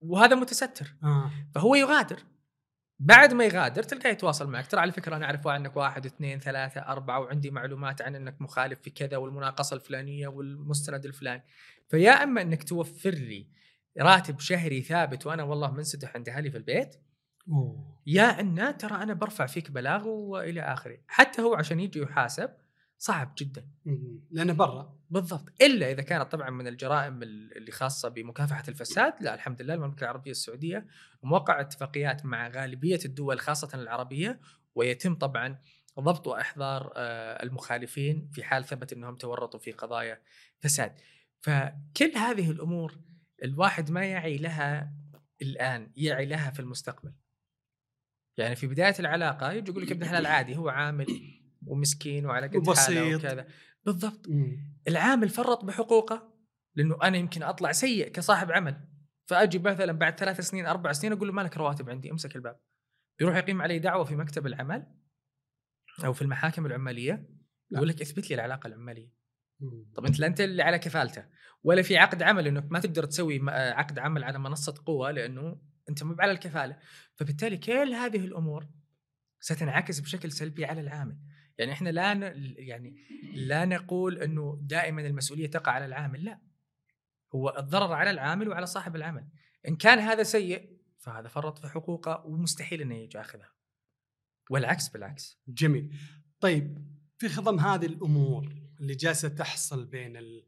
وهذا 0.01 0.35
متستر. 0.35 0.95
آه. 1.03 1.31
فهو 1.55 1.75
يغادر. 1.75 2.19
بعد 2.99 3.33
ما 3.33 3.45
يغادر 3.45 3.83
تلقاه 3.83 4.09
يتواصل 4.09 4.49
معك. 4.49 4.67
ترى 4.67 4.81
على 4.81 4.91
فكرة 4.91 5.15
أنا 5.15 5.25
أعرف 5.25 5.47
عنك 5.47 5.77
واحد 5.77 6.05
اثنين 6.05 6.39
ثلاثة 6.39 6.81
أربعة 6.81 7.19
وعندي 7.19 7.51
معلومات 7.51 8.01
عن 8.01 8.15
أنك 8.15 8.41
مخالف 8.41 8.79
في 8.79 8.89
كذا 8.89 9.17
والمناقصة 9.17 9.75
الفلانية 9.75 10.27
والمستند 10.27 11.05
الفلاني. 11.05 11.43
فيا 11.89 12.23
إما 12.23 12.41
أنك 12.41 12.63
توفر 12.63 13.09
لي 13.09 13.47
راتب 13.99 14.39
شهري 14.39 14.81
ثابت 14.81 15.25
وأنا 15.25 15.43
والله 15.43 15.71
منسدح 15.71 16.15
عند 16.15 16.29
أهلي 16.29 16.51
في 16.51 16.57
البيت 16.57 16.95
أوه 17.49 17.93
يا 18.07 18.39
ان 18.39 18.77
ترى 18.77 19.03
أنا 19.03 19.13
برفع 19.13 19.45
فيك 19.45 19.71
بلاغ 19.71 20.07
وإلى 20.07 20.61
آخره 20.61 20.97
حتى 21.07 21.41
هو 21.41 21.55
عشان 21.55 21.79
يجي 21.79 21.99
يحاسب 21.99 22.49
صعب 22.97 23.33
جدا. 23.37 23.67
لأنه 24.31 24.53
برا 24.53 24.99
بالضبط 25.09 25.61
إلا 25.61 25.91
إذا 25.91 26.01
كانت 26.01 26.31
طبعا 26.31 26.49
من 26.49 26.67
الجرائم 26.67 27.23
اللي 27.23 27.71
خاصة 27.71 28.09
بمكافحة 28.09 28.63
الفساد 28.67 29.13
لا 29.21 29.33
الحمد 29.33 29.61
لله 29.61 29.73
المملكة 29.73 30.03
العربية 30.03 30.31
السعودية 30.31 30.87
موقع 31.23 31.61
اتفاقيات 31.61 32.25
مع 32.25 32.47
غالبية 32.47 32.99
الدول 33.05 33.39
خاصة 33.39 33.69
العربية 33.73 34.39
ويتم 34.75 35.15
طبعا 35.15 35.59
ضبط 35.99 36.27
وإحضار 36.27 36.93
آه، 36.95 37.43
المخالفين 37.43 38.29
في 38.33 38.43
حال 38.43 38.65
ثبت 38.65 38.93
إنهم 38.93 39.15
تورطوا 39.15 39.59
في 39.59 39.71
قضايا 39.71 40.21
فساد. 40.59 40.93
فكل 41.41 42.11
هذه 42.15 42.51
الأمور 42.51 42.99
الواحد 43.43 43.91
ما 43.91 44.05
يعي 44.05 44.37
لها 44.37 44.93
الآن 45.41 45.91
يعي 45.95 46.25
لها 46.25 46.51
في 46.51 46.59
المستقبل. 46.59 47.13
يعني 48.37 48.55
في 48.55 48.67
بداية 48.67 48.95
العلاقة 48.99 49.51
يجي 49.51 49.71
يقول 49.71 49.83
لك 49.83 49.91
ابن 49.91 50.05
حلال 50.05 50.25
عادي 50.25 50.57
هو 50.57 50.69
عامل 50.69 51.07
ومسكين 51.65 52.25
وعلى 52.25 52.47
قد 52.47 52.55
حاله. 52.95 53.15
وكذا 53.15 53.47
بالضبط 53.85 54.29
مم. 54.29 54.77
العامل 54.87 55.29
فرط 55.29 55.65
بحقوقه 55.65 56.33
لأنه 56.75 56.97
أنا 57.03 57.17
يمكن 57.17 57.43
أطلع 57.43 57.71
سيء 57.71 58.07
كصاحب 58.07 58.51
عمل 58.51 58.87
فأجي 59.25 59.59
مثلا 59.59 59.91
بعد 59.91 60.19
ثلاث 60.19 60.41
سنين 60.41 60.65
أربع 60.65 60.91
سنين 60.91 61.13
أقول 61.13 61.27
له 61.27 61.33
مالك 61.33 61.57
رواتب 61.57 61.89
عندي 61.89 62.11
امسك 62.11 62.35
الباب 62.35 62.59
بيروح 63.19 63.35
يقيم 63.35 63.61
علي 63.61 63.79
دعوة 63.79 64.03
في 64.03 64.15
مكتب 64.15 64.47
العمل 64.47 64.87
أو 66.05 66.13
في 66.13 66.21
المحاكم 66.21 66.65
العمالية 66.65 67.29
يقول 67.71 67.87
لك 67.87 68.01
اثبت 68.01 68.29
لي 68.29 68.35
العلاقة 68.35 68.67
العمالية. 68.67 69.13
طب 69.95 70.05
أنت 70.05 70.19
لا 70.19 70.27
أنت 70.27 70.41
اللي 70.41 70.63
على 70.63 70.79
كفالته 70.79 71.25
ولا 71.63 71.81
في 71.81 71.97
عقد 71.97 72.23
عمل 72.23 72.47
انك 72.47 72.71
ما 72.71 72.79
تقدر 72.79 73.05
تسوي 73.05 73.41
عقد 73.49 73.99
عمل 73.99 74.23
على 74.23 74.39
منصة 74.39 74.83
قوة 74.85 75.11
لأنه 75.11 75.61
أنت 75.89 76.03
مو 76.03 76.15
على 76.19 76.31
الكفالة. 76.31 76.79
فبالتالي 77.15 77.57
كل 77.57 77.93
هذه 77.93 78.25
الأمور 78.25 78.67
ستنعكس 79.39 79.99
بشكل 79.99 80.31
سلبي 80.31 80.65
على 80.65 80.81
العامل. 80.81 81.17
يعني 81.57 81.71
إحنا 81.71 81.89
لا 81.89 82.13
ن... 82.13 82.53
يعني 82.57 82.95
لا 83.33 83.65
نقول 83.65 84.17
إنه 84.17 84.59
دائما 84.61 85.01
المسؤولية 85.01 85.47
تقع 85.47 85.71
على 85.71 85.85
العامل 85.85 86.23
لا. 86.23 86.41
هو 87.35 87.55
الضرر 87.57 87.93
على 87.93 88.09
العامل 88.09 88.49
وعلى 88.49 88.65
صاحب 88.65 88.95
العمل. 88.95 89.27
إن 89.67 89.75
كان 89.75 89.99
هذا 89.99 90.23
سيء 90.23 90.77
فهذا 90.99 91.27
فرط 91.27 91.59
في 91.59 91.67
حقوقه 91.67 92.25
ومستحيل 92.25 92.81
إنه 92.81 92.95
يجي 92.95 93.17
ياخذها. 93.17 93.51
والعكس 94.49 94.89
بالعكس. 94.89 95.41
جميل. 95.47 95.95
طيب 96.39 96.93
في 97.17 97.29
خضم 97.29 97.59
هذه 97.59 97.85
الأمور 97.85 98.55
اللي 98.79 98.95
جالسة 98.95 99.27
تحصل 99.27 99.85
بين 99.85 100.17
ال... 100.17 100.45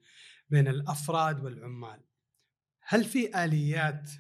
بين 0.50 0.68
الأفراد 0.68 1.44
والعمال 1.44 2.02
هل 2.82 3.04
في 3.04 3.44
آليات 3.46 4.12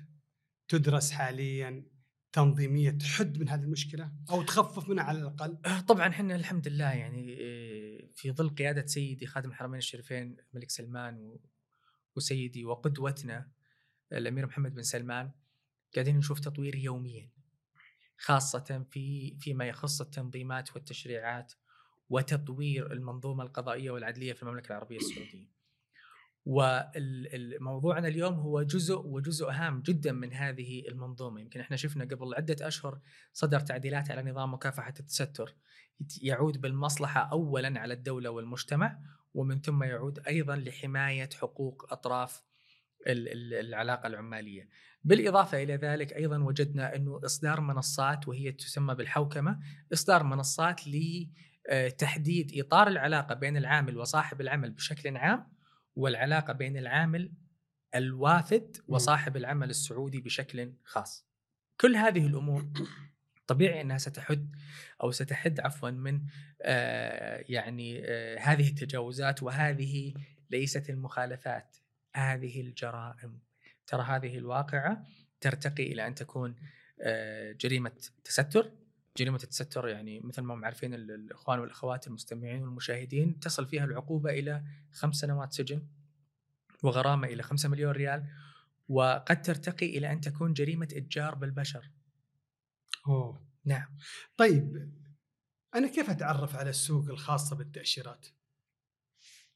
تدرس 0.67 1.12
حاليا 1.12 1.86
تنظيمية 2.32 2.89
تحد 2.89 3.38
من 3.38 3.49
هذه 3.49 3.62
المشكلة 3.62 4.12
أو 4.30 4.43
تخفف 4.43 4.89
منها 4.89 5.04
على 5.04 5.19
الأقل؟ 5.19 5.58
آه، 5.65 5.80
طبعا 5.80 6.08
إحنا 6.08 6.36
الحمد 6.36 6.67
لله 6.67 6.91
يعني 6.91 7.38
آه، 7.39 8.10
في 8.13 8.32
ظل 8.32 8.49
قيادة 8.49 8.86
سيدي 8.86 9.28
خادم 9.28 9.49
الحرمين 9.49 9.78
الشريفين 9.78 10.38
الملك 10.54 10.71
سلمان 10.71 11.38
وسيدي 12.15 12.65
وقدوتنا 12.65 13.51
الأمير 14.13 14.45
محمد 14.45 14.73
بن 14.75 14.84
سلمان 14.84 15.32
قاعدين 15.95 16.17
نشوف 16.17 16.39
تطوير 16.39 16.75
يوميا 16.75 17.30
خاصة 18.17 18.86
في 18.91 19.38
فيما 19.39 19.65
يخص 19.65 20.01
التنظيمات 20.01 20.75
والتشريعات 20.75 21.54
وتطوير 22.10 22.91
المنظومة 22.91 23.43
القضائية 23.43 23.91
والعدلية 23.91 24.34
في 24.34 24.43
المملكة 24.43 24.67
العربية 24.67 24.97
السعودية. 24.97 25.54
وموضوعنا 26.45 28.08
اليوم 28.08 28.34
هو 28.34 28.62
جزء 28.62 28.99
وجزء 28.99 29.49
هام 29.49 29.81
جدا 29.81 30.12
من 30.12 30.34
هذه 30.34 30.84
المنظومة، 30.88 31.41
يمكن 31.41 31.60
إحنا 31.60 31.77
شفنا 31.77 32.03
قبل 32.05 32.34
عدة 32.36 32.67
أشهر 32.67 32.99
صدر 33.34 33.60
تعديلات 33.60 34.12
على 34.12 34.31
نظام 34.31 34.53
مكافحة 34.53 34.93
التستر 34.99 35.55
يعود 36.21 36.62
بالمصلحة 36.62 37.21
اولا 37.31 37.79
على 37.79 37.93
الدولة 37.93 38.29
والمجتمع 38.29 38.99
ومن 39.34 39.62
ثم 39.62 39.84
يعود 39.84 40.19
أيضا 40.27 40.55
لحماية 40.55 41.29
حقوق 41.41 41.88
أطراف 41.93 42.43
ال- 43.08 43.27
ال- 43.29 43.53
العلاقة 43.67 44.08
العمالية. 44.08 44.69
بالإضافة 45.03 45.63
إلى 45.63 45.75
ذلك 45.75 46.13
أيضا 46.13 46.38
وجدنا 46.38 46.95
أنه 46.95 47.21
إصدار 47.25 47.62
منصات 47.62 48.27
وهي 48.27 48.51
تسمى 48.51 48.95
بالحوكمة، 48.95 49.60
إصدار 49.93 50.23
منصات 50.23 50.81
لتحديد 50.88 52.51
إطار 52.65 52.88
العلاقة 52.88 53.36
بين 53.36 53.58
العامل 53.58 53.97
وصاحب 53.97 54.41
العمل 54.41 54.71
بشكل 54.71 55.17
عام 55.17 55.54
والعلاقة 55.95 56.53
بين 56.53 56.77
العامل 56.77 57.31
الوافد 57.95 58.77
وصاحب 58.88 59.38
العمل 59.38 59.69
السعودي 59.69 60.21
بشكل 60.21 60.73
خاص. 60.84 61.25
كل 61.81 61.95
هذه 61.95 62.27
الأمور 62.27 62.67
طبيعي 63.47 63.81
أنها 63.81 63.97
ستحد 63.97 64.55
أو 65.03 65.12
ستحد 65.12 65.60
عفوا 65.60 65.89
من 65.89 66.21
آه 66.62 67.43
يعني 67.49 68.01
آه 68.05 68.39
هذه 68.39 68.69
التجاوزات 68.69 69.43
وهذه 69.43 70.13
ليست 70.49 70.89
المخالفات. 70.89 71.77
هذه 72.15 72.62
الجرائم. 72.62 73.39
ترى 73.88 74.03
هذه 74.03 74.38
الواقعة 74.38 75.03
ترتقي 75.41 75.84
إلى 75.84 76.08
أن 76.08 76.15
تكون 76.15 76.55
آه 77.01 77.51
جريمة 77.51 77.91
تستر. 78.23 78.71
جريمة 79.17 79.39
التستر 79.43 79.88
يعني 79.88 80.19
مثل 80.19 80.41
ما 80.41 80.54
هم 80.54 80.65
عارفين 80.65 80.93
ال- 80.93 81.12
الإخوان 81.12 81.60
والأخوات 81.60 82.08
المستمعين 82.08 82.62
والمشاهدين 82.63 83.39
تصل 83.39 83.67
فيها 83.67 83.86
العقوبة 83.86 84.30
إلى 84.30 84.63
خمس 84.93 85.15
سنوات 85.15 85.54
سجن 85.54 85.88
وغرامة 86.84 87.28
إلى 87.28 87.43
خمسة 87.43 87.69
مليون 87.69 87.91
ريال 87.91 88.28
وقد 88.89 89.41
ترتقي 89.41 89.97
إلى 89.97 90.12
أن 90.12 90.21
تكون 90.21 90.54
جريمة 90.54 90.88
إتجار 90.93 91.36
بالبشر. 91.36 91.91
أوه. 93.08 93.45
نعم. 93.65 93.97
طيب 94.38 94.91
أنا 95.75 95.88
كيف 95.88 96.10
أتعرف 96.10 96.56
على 96.56 96.69
السوق 96.69 97.10
الخاصة 97.10 97.56
بالتأشيرات؟ 97.56 98.28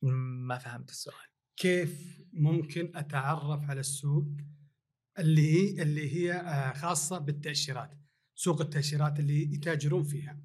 ما 0.02 0.58
فهمت 0.58 0.90
السؤال. 0.90 1.28
كيف 1.58 2.22
ممكن 2.34 2.92
أتعرف 2.98 3.70
على 3.70 3.80
السوق 3.80 4.28
اللي 5.20 5.52
هي 5.54 5.82
اللي 5.82 6.14
هي 6.16 6.34
آه، 6.34 6.74
خاصة 6.74 7.18
بالتأشيرات؟ 7.18 7.98
سوق 8.40 8.62
التأشيرات 8.62 9.20
اللي 9.20 9.54
يتاجرون 9.54 10.04
فيها 10.04 10.40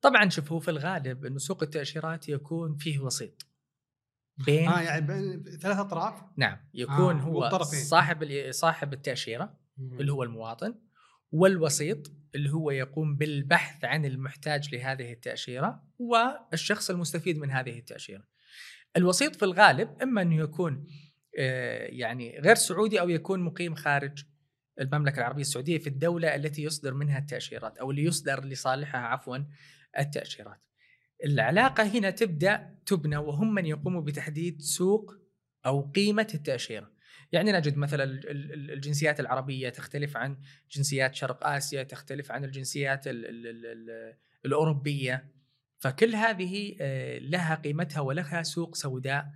طبعا 0.00 0.28
شوف 0.28 0.52
هو 0.52 0.60
في 0.60 0.70
الغالب 0.70 1.24
إنه 1.24 1.38
سوق 1.38 1.62
التأشيرات 1.62 2.28
يكون 2.28 2.76
فيه 2.76 2.98
وسيط 2.98 3.46
بين 4.46 4.68
آه 4.68 4.80
يعني 4.80 5.06
بين 5.06 5.44
ثلاث 5.58 5.78
أطراف 5.78 6.22
نعم 6.36 6.56
يكون 6.74 7.16
آه، 7.16 7.22
هو 7.22 7.40
والطرفين. 7.40 7.84
صاحب 7.84 8.50
صاحب 8.50 8.92
التأشيرة 8.92 9.58
اللي 9.78 10.12
هو 10.12 10.22
المواطن 10.22 10.74
والوسيط 11.32 12.12
اللي 12.34 12.52
هو 12.52 12.70
يقوم 12.70 13.16
بالبحث 13.16 13.84
عن 13.84 14.04
المحتاج 14.04 14.74
لهذه 14.74 15.12
التأشيرة 15.12 15.82
والشخص 15.98 16.90
المستفيد 16.90 17.38
من 17.38 17.50
هذه 17.50 17.78
التأشيرة. 17.78 18.24
الوسيط 18.96 19.36
في 19.36 19.44
الغالب 19.44 20.02
إما 20.02 20.22
إنه 20.22 20.36
يكون 20.36 20.86
آه، 21.38 21.86
يعني 21.86 22.38
غير 22.38 22.54
سعودي 22.54 23.00
أو 23.00 23.08
يكون 23.08 23.40
مقيم 23.40 23.74
خارج 23.74 24.24
المملكة 24.80 25.18
العربية 25.18 25.42
السعودية 25.42 25.78
في 25.78 25.86
الدولة 25.86 26.34
التي 26.34 26.62
يصدر 26.62 26.94
منها 26.94 27.18
التأشيرات 27.18 27.78
أو 27.78 27.90
اللي 27.90 28.04
يصدر 28.04 28.44
لصالحها 28.44 29.00
عفوا 29.00 29.38
التأشيرات. 29.98 30.60
العلاقة 31.24 31.82
هنا 31.98 32.10
تبدأ 32.10 32.74
تبنى 32.86 33.16
وهم 33.16 33.54
من 33.54 33.66
يقوموا 33.66 34.00
بتحديد 34.02 34.60
سوق 34.62 35.14
أو 35.66 35.90
قيمة 35.90 36.28
التأشيرة. 36.34 36.90
يعني 37.32 37.52
نجد 37.52 37.76
مثلا 37.76 38.04
ال- 38.04 38.30
ال- 38.30 38.70
الجنسيات 38.70 39.20
العربية 39.20 39.68
تختلف 39.68 40.16
عن 40.16 40.38
جنسيات 40.70 41.14
شرق 41.14 41.46
آسيا 41.46 41.82
تختلف 41.82 42.32
عن 42.32 42.44
الجنسيات 42.44 43.06
ال 43.06 43.26
ال 43.26 43.46
ال 43.46 43.66
ال 43.66 44.16
الأوروبية 44.46 45.32
فكل 45.78 46.14
هذه 46.14 46.76
آه، 46.80 47.18
لها 47.18 47.54
قيمتها 47.54 48.00
ولها 48.00 48.42
سوق 48.42 48.74
سوداء 48.74 49.26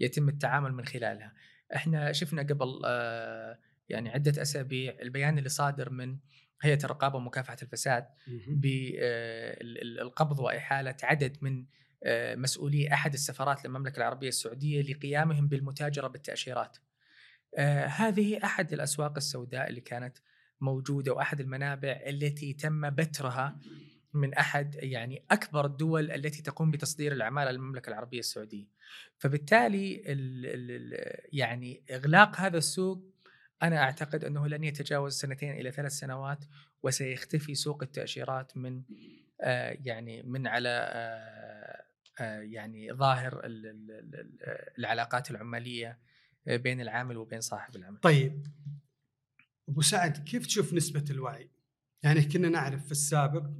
يتم 0.00 0.28
التعامل 0.28 0.72
من 0.72 0.84
خلالها 0.84 1.34
إحنا 1.74 2.12
شفنا 2.12 2.42
قبل 2.42 2.82
آه، 2.84 3.58
يعني 3.88 4.10
عدة 4.10 4.42
أسابيع 4.42 4.96
البيان 5.02 5.38
اللي 5.38 5.48
صادر 5.48 5.90
من 5.90 6.18
هيئة 6.62 6.84
الرقابة 6.84 7.16
ومكافحة 7.16 7.56
الفساد. 7.62 8.06
بالقبض 8.48 10.38
وإحالة 10.40 10.96
عدد 11.02 11.36
من 11.42 11.64
آه، 12.04 12.34
مسؤولي 12.34 12.92
أحد 12.92 13.12
السفارات 13.12 13.64
للمملكة 13.64 13.98
العربية 13.98 14.28
السعودية 14.28 14.82
لقيامهم 14.82 15.48
بالمتاجرة 15.48 16.08
بالتأشيرات. 16.08 16.78
آه، 17.58 17.86
هذه 17.86 18.44
أحد 18.44 18.72
الأسواق 18.72 19.16
السوداء 19.16 19.68
اللي 19.68 19.80
كانت 19.80 20.18
موجودة 20.60 21.12
وأحد 21.12 21.40
المنابع 21.40 22.00
التي 22.06 22.52
تم 22.52 22.90
بترها 22.90 23.58
من 24.14 24.34
أحد 24.34 24.74
يعني 24.74 25.24
أكبر 25.30 25.66
الدول 25.66 26.10
التي 26.10 26.42
تقوم 26.42 26.70
بتصدير 26.70 27.12
الأعمال 27.12 27.54
للمملكة 27.54 27.88
العربية 27.90 28.18
السعودية. 28.18 28.66
فبالتالي 29.18 30.02
ال 30.06 30.46
ال 30.46 30.98
يعني 31.32 31.82
إغلاق 31.90 32.40
هذا 32.40 32.58
السوق 32.58 33.15
أنا 33.62 33.76
أعتقد 33.82 34.24
أنه 34.24 34.46
لن 34.46 34.64
يتجاوز 34.64 35.14
سنتين 35.14 35.52
إلى 35.52 35.70
ثلاث 35.72 35.92
سنوات 35.92 36.44
وسيختفي 36.82 37.54
سوق 37.54 37.82
التأشيرات 37.82 38.56
من 38.56 38.82
آه، 39.40 39.78
يعني 39.84 40.22
من 40.22 40.46
على 40.46 40.68
آه، 40.68 41.82
آه، 42.20 42.40
يعني 42.40 42.92
ظاهر 42.92 43.44
ال- 43.44 43.66
ال- 43.66 43.90
ال- 43.90 44.38
العلاقات 44.78 45.30
العماليه 45.30 45.98
بين 46.46 46.80
العامل 46.80 47.16
وبين 47.16 47.40
صاحب 47.40 47.76
العمل. 47.76 47.98
طيب 47.98 48.46
أبو 49.68 49.80
سعد 49.80 50.24
كيف 50.24 50.46
تشوف 50.46 50.74
نسبة 50.74 51.04
الوعي؟ 51.10 51.50
يعني 52.02 52.22
كنا 52.22 52.48
نعرف 52.48 52.84
في 52.84 52.92
السابق 52.92 53.50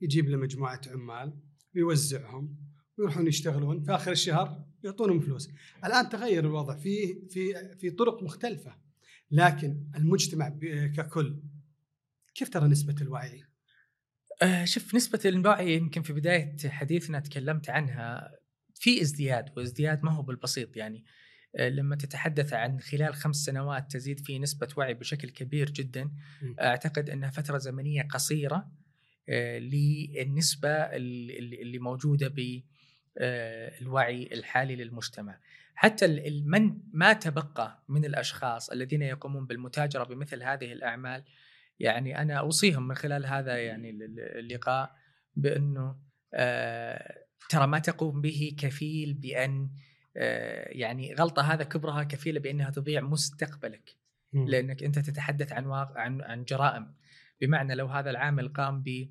يجيب 0.00 0.28
له 0.28 0.36
مجموعة 0.36 0.80
عمال 0.86 1.40
ويوزعهم 1.74 2.56
ويروحون 2.98 3.26
يشتغلون 3.26 3.82
في 3.82 3.94
آخر 3.94 4.12
الشهر 4.12 4.64
يعطونهم 4.84 5.20
فلوس. 5.20 5.50
الآن 5.84 6.08
تغير 6.08 6.44
الوضع 6.44 6.76
في 6.76 7.26
في 7.30 7.74
في 7.78 7.90
طرق 7.90 8.22
مختلفة 8.22 8.87
لكن 9.30 9.90
المجتمع 9.96 10.48
ككل 10.96 11.42
كيف 12.34 12.48
ترى 12.48 12.68
نسبة 12.68 12.94
الوعي؟ 13.00 13.44
آه، 14.42 14.64
شوف 14.64 14.94
نسبة 14.94 15.20
الوعي 15.24 15.76
يمكن 15.76 16.02
في 16.02 16.12
بداية 16.12 16.56
حديثنا 16.68 17.20
تكلمت 17.20 17.70
عنها 17.70 18.32
في 18.74 19.02
ازدياد 19.02 19.50
وازدياد 19.56 20.04
ما 20.04 20.12
هو 20.12 20.22
بالبسيط 20.22 20.76
يعني 20.76 21.04
آه، 21.56 21.68
لما 21.68 21.96
تتحدث 21.96 22.52
عن 22.52 22.80
خلال 22.80 23.14
خمس 23.14 23.36
سنوات 23.36 23.92
تزيد 23.92 24.20
في 24.20 24.38
نسبة 24.38 24.68
وعي 24.76 24.94
بشكل 24.94 25.30
كبير 25.30 25.70
جدا 25.70 26.04
م. 26.42 26.54
أعتقد 26.60 27.10
أنها 27.10 27.30
فترة 27.30 27.58
زمنية 27.58 28.02
قصيرة 28.02 28.70
آه، 29.28 29.58
للنسبة 29.58 30.68
اللي 30.70 31.78
موجودة 31.78 32.28
بالوعي 33.18 34.28
الحالي 34.32 34.76
للمجتمع 34.76 35.40
حتى 35.80 36.20
من 36.46 36.78
ما 36.92 37.12
تبقى 37.12 37.84
من 37.88 38.04
الأشخاص 38.04 38.70
الذين 38.70 39.02
يقومون 39.02 39.46
بالمتاجرة 39.46 40.04
بمثل 40.04 40.42
هذه 40.42 40.72
الأعمال 40.72 41.24
يعني 41.78 42.22
أنا 42.22 42.34
أوصيهم 42.34 42.88
من 42.88 42.94
خلال 42.94 43.26
هذا 43.26 43.58
يعني 43.58 43.90
ال- 43.90 44.02
ال- 44.02 44.38
اللقاء 44.38 44.94
بأنه 45.36 45.96
آه، 46.34 47.14
ترى 47.48 47.66
ما 47.66 47.78
تقوم 47.78 48.20
به 48.20 48.56
كفيل 48.58 49.14
بأن 49.14 49.70
آه، 50.16 50.68
يعني 50.68 51.14
غلطة 51.14 51.42
هذا 51.42 51.64
كبرها 51.64 52.02
كفيلة 52.02 52.40
بأنها 52.40 52.70
تضيع 52.70 53.00
مستقبلك. 53.00 53.90
لأنك 54.46 54.82
أنت 54.82 54.98
تتحدث 54.98 55.52
عن 55.52 55.66
واقع 55.66 56.00
عن 56.00 56.22
عن 56.22 56.44
جرائم. 56.44 56.94
بمعنى 57.40 57.74
لو 57.74 57.86
هذا 57.86 58.10
العامل 58.10 58.48
قام 58.48 58.82
ب 58.82 59.10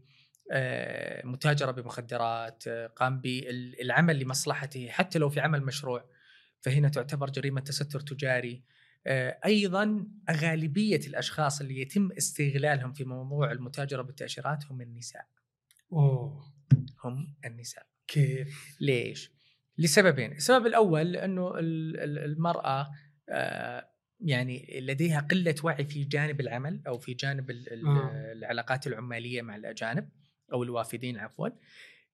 آه، 0.51 1.25
متاجرة 1.25 1.71
بمخدرات 1.71 2.69
قام 2.69 3.21
بالعمل 3.21 4.19
لمصلحته 4.19 4.87
حتى 4.89 5.19
لو 5.19 5.29
في 5.29 5.39
عمل 5.39 5.65
مشروع 5.65 6.16
فهنا 6.61 6.89
تعتبر 6.89 7.29
جريمة 7.29 7.61
تستر 7.61 7.99
تجاري 7.99 8.63
آه، 9.07 9.39
أيضا 9.45 10.07
غالبيه 10.31 10.99
الأشخاص 11.07 11.61
اللي 11.61 11.81
يتم 11.81 12.11
استغلالهم 12.17 12.93
في 12.93 13.03
موضوع 13.03 13.51
المتاجرة 13.51 14.01
بالتأشيرات 14.01 14.65
هم 14.71 14.81
النساء 14.81 15.25
أوه 15.93 16.43
هم 17.03 17.35
النساء 17.45 17.85
كيف؟ 18.07 18.75
ليش؟ 18.81 19.31
لسببين، 19.77 20.31
السبب 20.31 20.65
الأول 20.65 21.15
أنه 21.15 21.59
ال- 21.59 21.99
ال- 21.99 22.19
المرأة 22.31 22.91
آه، 23.29 23.89
يعني 24.19 24.79
لديها 24.81 25.19
قلة 25.19 25.55
وعي 25.63 25.85
في 25.85 26.03
جانب 26.03 26.41
العمل 26.41 26.81
أو 26.87 26.97
في 26.97 27.13
جانب 27.13 27.51
آه. 27.51 28.11
العلاقات 28.31 28.87
العمالية 28.87 29.41
مع 29.41 29.55
الأجانب 29.55 30.09
أو 30.53 30.63
الوافدين 30.63 31.17
عفوا. 31.17 31.49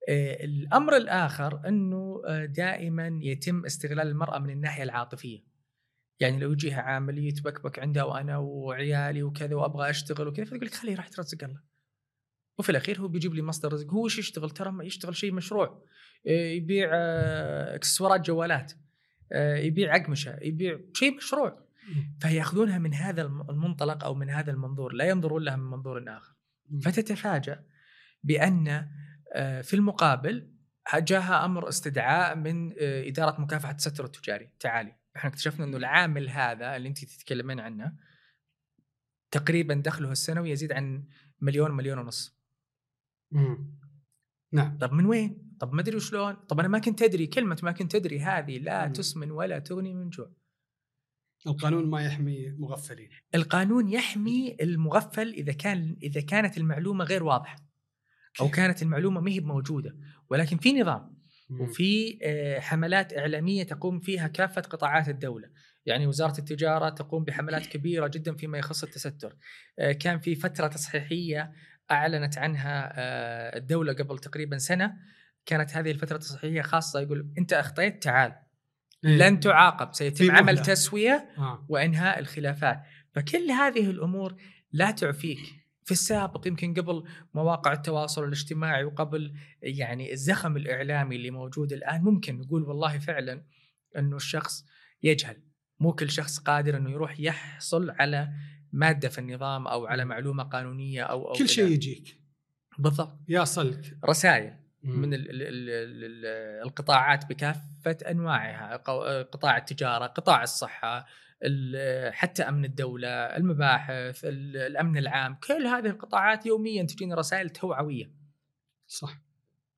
آه، 0.10 0.44
الأمر 0.46 0.98
الآخر 0.98 1.68
إنه 1.68 2.22
آه، 2.28 2.46
دائما 2.46 3.20
يتم 3.22 3.66
استغلال 3.66 4.08
المرأة 4.08 4.40
من 4.40 4.50
الناحية 4.50 4.84
العاطفية. 4.84 5.40
يعني 6.20 6.40
لو 6.40 6.52
يجيها 6.52 6.82
عامل 6.82 7.18
يتبكبك 7.18 7.80
عندها 7.80 8.04
وأنا 8.04 8.38
وعيالي 8.38 9.24
وكذا 9.24 9.56
وأبغى 9.56 9.90
أشتغل 9.90 10.28
وكذا 10.28 10.46
فتقول 10.46 10.66
لك 10.66 10.74
خليه 10.74 10.96
راح 10.96 11.08
يترزق 11.08 11.44
الله. 11.44 11.62
وفي 12.58 12.70
الأخير 12.70 13.00
هو 13.00 13.08
بيجيب 13.08 13.34
لي 13.34 13.42
مصدر 13.42 13.74
رزق. 13.74 13.92
هو 13.94 14.06
وش 14.06 14.18
يشتغل؟ 14.20 14.50
ترى 14.50 14.72
ما 14.72 14.84
يشتغل 14.84 15.16
شيء 15.16 15.32
مشروع. 15.34 15.84
إيه، 16.26 16.58
يبيع 16.58 16.90
آه، 16.94 17.76
إكسسوارات 17.76 18.22
جوالات. 18.22 18.74
آه، 19.32 19.56
يبيع 19.56 19.96
أقمشة. 19.96 20.40
يبيع 20.42 20.80
شيء 20.94 21.16
مشروع. 21.18 21.64
فيأخذونها 22.20 22.78
من 22.78 22.94
هذا 22.94 23.22
الم- 23.22 23.50
المنطلق 23.50 24.04
أو 24.04 24.14
من 24.16 24.30
هذا 24.30 24.52
المنظور. 24.52 24.94
لا 24.94 25.06
ينظرون 25.06 25.44
لها 25.44 25.56
من 25.56 25.64
منظور 25.70 26.04
آخر. 26.18 26.34
فتتفاجأ 26.82 27.64
بأن 28.24 28.68
آه، 28.68 28.88
في 29.62 29.74
المقابل 29.74 30.54
جاها 30.96 31.46
أمر 31.46 31.70
استدعاء 31.70 32.36
من 32.36 32.74
آه، 32.80 33.08
إدارة 33.08 33.42
مكافحة 33.42 33.72
التستر 33.72 34.06
التجاري 34.06 34.50
تعالي 34.60 34.96
إحنا 35.16 35.30
اكتشفنا 35.30 35.66
أنه 35.66 35.78
العامل 35.78 36.30
هذا 36.30 36.76
اللي 36.76 36.90
أنت 36.90 37.06
تتكلمين 37.06 37.60
عنه 37.60 37.96
تقريبا 39.32 39.74
دخله 39.74 40.12
السنوي 40.12 40.50
يزيد 40.50 40.72
عن 40.72 41.04
مليون 41.42 41.72
مليون 41.72 41.98
ونص 41.98 42.38
مم. 43.32 43.80
نعم 44.52 44.78
طب 44.78 44.94
من 44.94 45.06
وين؟ 45.06 45.56
طب 45.60 45.74
ما 45.74 45.82
أدري 45.82 45.96
وشلون؟ 45.96 46.34
طب 46.34 46.60
أنا 46.60 46.68
ما 46.68 46.80
كنت 46.80 47.02
أدري 47.02 47.28
كلمة 47.28 47.60
ما 47.64 47.72
كنت 47.72 47.96
أدري 47.96 48.20
هذه 48.20 48.58
لا 48.58 48.88
مم. 48.88 48.94
تسمن 48.94 49.32
ولا 49.32 49.60
تغني 49.60 49.94
من 49.94 50.10
جوع. 50.10 50.32
القانون 51.48 51.90
ما 51.90 52.06
يحمي 52.06 52.50
مغفلين 52.50 53.10
القانون 53.36 53.90
يحمي 53.90 54.58
المغفل 54.62 55.30
إذا 55.30 55.54
كان 55.54 55.98
إذا 56.04 56.22
كانت 56.22 56.58
المعلومة 56.58 57.06
غير 57.06 57.24
واضحة 57.24 57.56
أو؟ 58.42 58.50
كانت 58.50 58.82
المعلومة 58.82 59.22
ما 59.22 59.32
هي 59.32 59.40
موجودة 59.40 59.96
ولكن 60.30 60.58
في 60.58 60.82
نظام. 60.82 61.24
وفي 61.60 62.20
آه، 62.24 62.60
حملات 62.60 63.18
إعلامية 63.18 63.64
تقوم 63.64 64.00
فيها 64.00 64.28
كافة 64.28 64.62
قطاعات 64.62 65.10
الدولة، 65.10 65.50
يعني 65.86 66.08
وزارة 66.08 66.40
التجارة 66.40 66.90
تقوم 66.90 67.24
بحملات 67.24 67.66
كبيرة 67.66 68.08
جدا 68.08 68.36
فيما 68.36 68.58
يخص 68.58 68.84
التستر. 68.84 69.36
آه، 69.80 69.92
كان 69.92 70.20
في 70.20 70.36
فترة 70.36 70.68
تصحيحية 70.68 71.52
أعلنت 71.92 72.38
عنها 72.38 72.94
آه، 72.96 73.58
الدولة 73.58 73.94
قبل 73.94 74.20
تقريبا 74.20 74.58
سنة 74.58 74.94
كانت 75.46 75.78
هذه 75.78 75.92
الفترة 75.92 76.16
التصحيحيه 76.16 76.62
خاصة 76.62 77.00
يقول 77.00 77.34
أنت 77.38 77.54
أخطيت 77.54 78.04
تعال 78.04 78.36
إيه. 79.06 79.18
لن 79.18 79.40
تعاقب 79.40 79.94
سيتم. 79.94 80.32
عمل 80.32 80.60
تسوية. 80.60 81.30
وإنهاء 81.70 82.20
الخلافات 82.20 82.82
فكل 83.14 83.52
هذه 83.52 83.90
الأمور 83.90 84.36
لا 84.72 84.92
تعفيك 84.92 85.63
في 85.86 85.92
السابق 85.92 86.48
يمكن 86.48 86.74
قبل 86.74 87.04
مواقع 87.34 87.74
التواصل 87.74 88.24
الاجتماعي 88.24 88.84
وقبل 88.84 89.34
يعني 89.62 90.14
الزخم 90.14 90.58
الإعلامي 90.58 91.16
اللي 91.16 91.32
موجود 91.32 91.74
الآن 91.74 92.02
ممكن 92.04 92.40
نقول 92.40 92.64
والله 92.64 93.00
فعلا 93.00 93.46
إنه 93.98 94.16
الشخص 94.16 94.66
يجهل. 95.04 95.38
مو 95.80 95.94
كل 95.94 96.10
شخص 96.10 96.40
قادر 96.40 96.78
إنه 96.78 96.92
يروح 96.92 97.20
يحصل 97.20 97.90
على 97.90 98.30
مادة 98.72 99.10
في 99.10 99.18
النظام 99.20 99.68
أو 99.68 99.86
على 99.86 100.06
معلومة 100.06 100.44
قانونية 100.44 101.04
أو 101.04 101.28
أو 101.28 101.34
كل 101.34 101.50
شيء 101.50 101.68
يجيك. 101.72 102.20
بالضبط. 102.80 103.20
يا 103.28 103.44
صلك. 103.44 103.98
رسائل 104.06 104.54
مم. 104.84 105.02
من 105.02 105.14
ال 105.14 105.30
ال 105.30 105.42
ال 105.42 105.70
ال 106.04 106.26
القطاعات 106.68 107.26
بكافة 107.30 107.98
أنواعها 108.12 108.76
قطاع 109.22 109.58
التجارة 109.58 110.06
قطاع 110.06 110.44
الصحة 110.44 110.98
ال- 111.00 111.06
حتى 112.12 112.44
أمن 112.44 112.66
الدولة 112.66 113.08
المباحث 113.08 114.26
ال- 114.26 114.58
الأمن 114.58 114.98
العام 114.98 115.36
كل 115.36 115.68
هذه 115.68 115.86
القطاعات 115.86 116.46
يوميا 116.46 116.84
تجينا 116.84 117.16
رسائل 117.16 117.50
توعوية. 117.50 118.12
صح. 118.88 119.22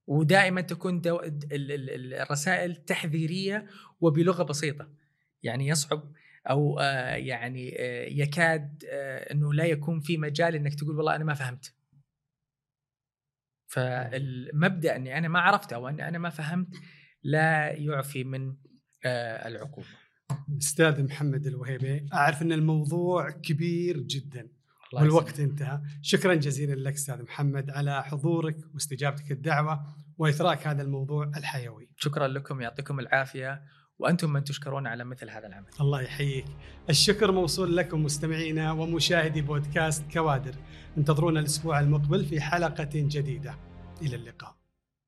ودائما 0.08 0.62
تكون 0.62 1.01
دو 1.01 1.19
ال- 1.19 1.54
ال- 1.54 1.71
ال- 1.89 2.13
الرسائل 2.13 2.75
تحذيرية 2.75 3.67
وبلغة 4.01 4.43
بسيطة. 4.43 4.89
يعني 5.43 5.67
يصعب 5.67 6.12
أو 6.49 6.80
آه، 6.80 7.15
يعني 7.15 7.75
آه، 7.80 8.06
يكاد 8.06 8.84
آه، 8.89 9.34
إنه 9.34 9.54
لا 9.54 9.65
يكون 9.65 9.99
في 9.99 10.17
مجال 10.17 10.56
إنك 10.56 10.75
تقول 10.75 10.97
والله 10.97 11.15
أنا 11.15 11.23
ما 11.23 11.34
فهمت. 11.34 11.73
فالمبدأ 13.67 14.95
إني 14.95 15.17
أنا 15.17 15.28
ما 15.28 15.39
عرفت 15.39 15.73
أو 15.73 15.88
اني 15.89 16.08
أنا 16.08 16.17
ما 16.17 16.30
فهمت 16.30 16.75
لا 17.23 17.71
يعفي 17.71 18.23
من 18.23 18.56
العقوبة. 19.45 19.88
أستاذ 20.62 21.04
محمد 21.04 21.48
الوهيبي 21.48 22.06
أعرف 22.14 22.42
إن 22.42 22.52
الموضوع 22.52 23.30
كبير 23.30 24.00
جدا 24.00 24.48
والوقت. 24.94 25.40
انتهى. 25.40 25.82
شكرا 26.02 26.34
جزيلا 26.34 26.90
لك 26.90 26.94
أستاذ 26.94 27.24
محمد 27.24 27.70
على 27.70 28.04
حضورك 28.04 28.58
واستجابتك 28.74 29.32
الدعوه 29.32 29.86
واثراك 30.18 30.68
هذا 30.68 30.82
الموضوع 30.82 31.32
الحيوي. 31.38 31.90
شكرا 31.98 32.28
لكم 32.28 32.62
يعطيكم 32.62 33.00
العافية 33.00 33.62
وأنتم 34.00 34.34
من 34.34 34.44
تشكرون 34.44 34.88
على 34.88 35.04
مثل 35.04 35.30
هذا 35.30 35.48
العمل. 35.48 35.70
الله 35.82 36.02
يحييك. 36.02 36.46
الشكر 36.90 37.32
موصول 37.32 37.78
لكم 37.78 38.04
مستمعينا 38.04 38.72
ومشاهدي 38.72 39.42
بودكاست 39.42 40.12
كوادر. 40.14 40.56
انتظرونا 40.98 41.40
الأسبوع 41.40 41.80
المقبل 41.80 42.26
في 42.26 42.42
حلقة 42.42 42.90
جديدة. 42.94 43.56
إلى 44.02 44.16
اللقاء. 44.16 44.56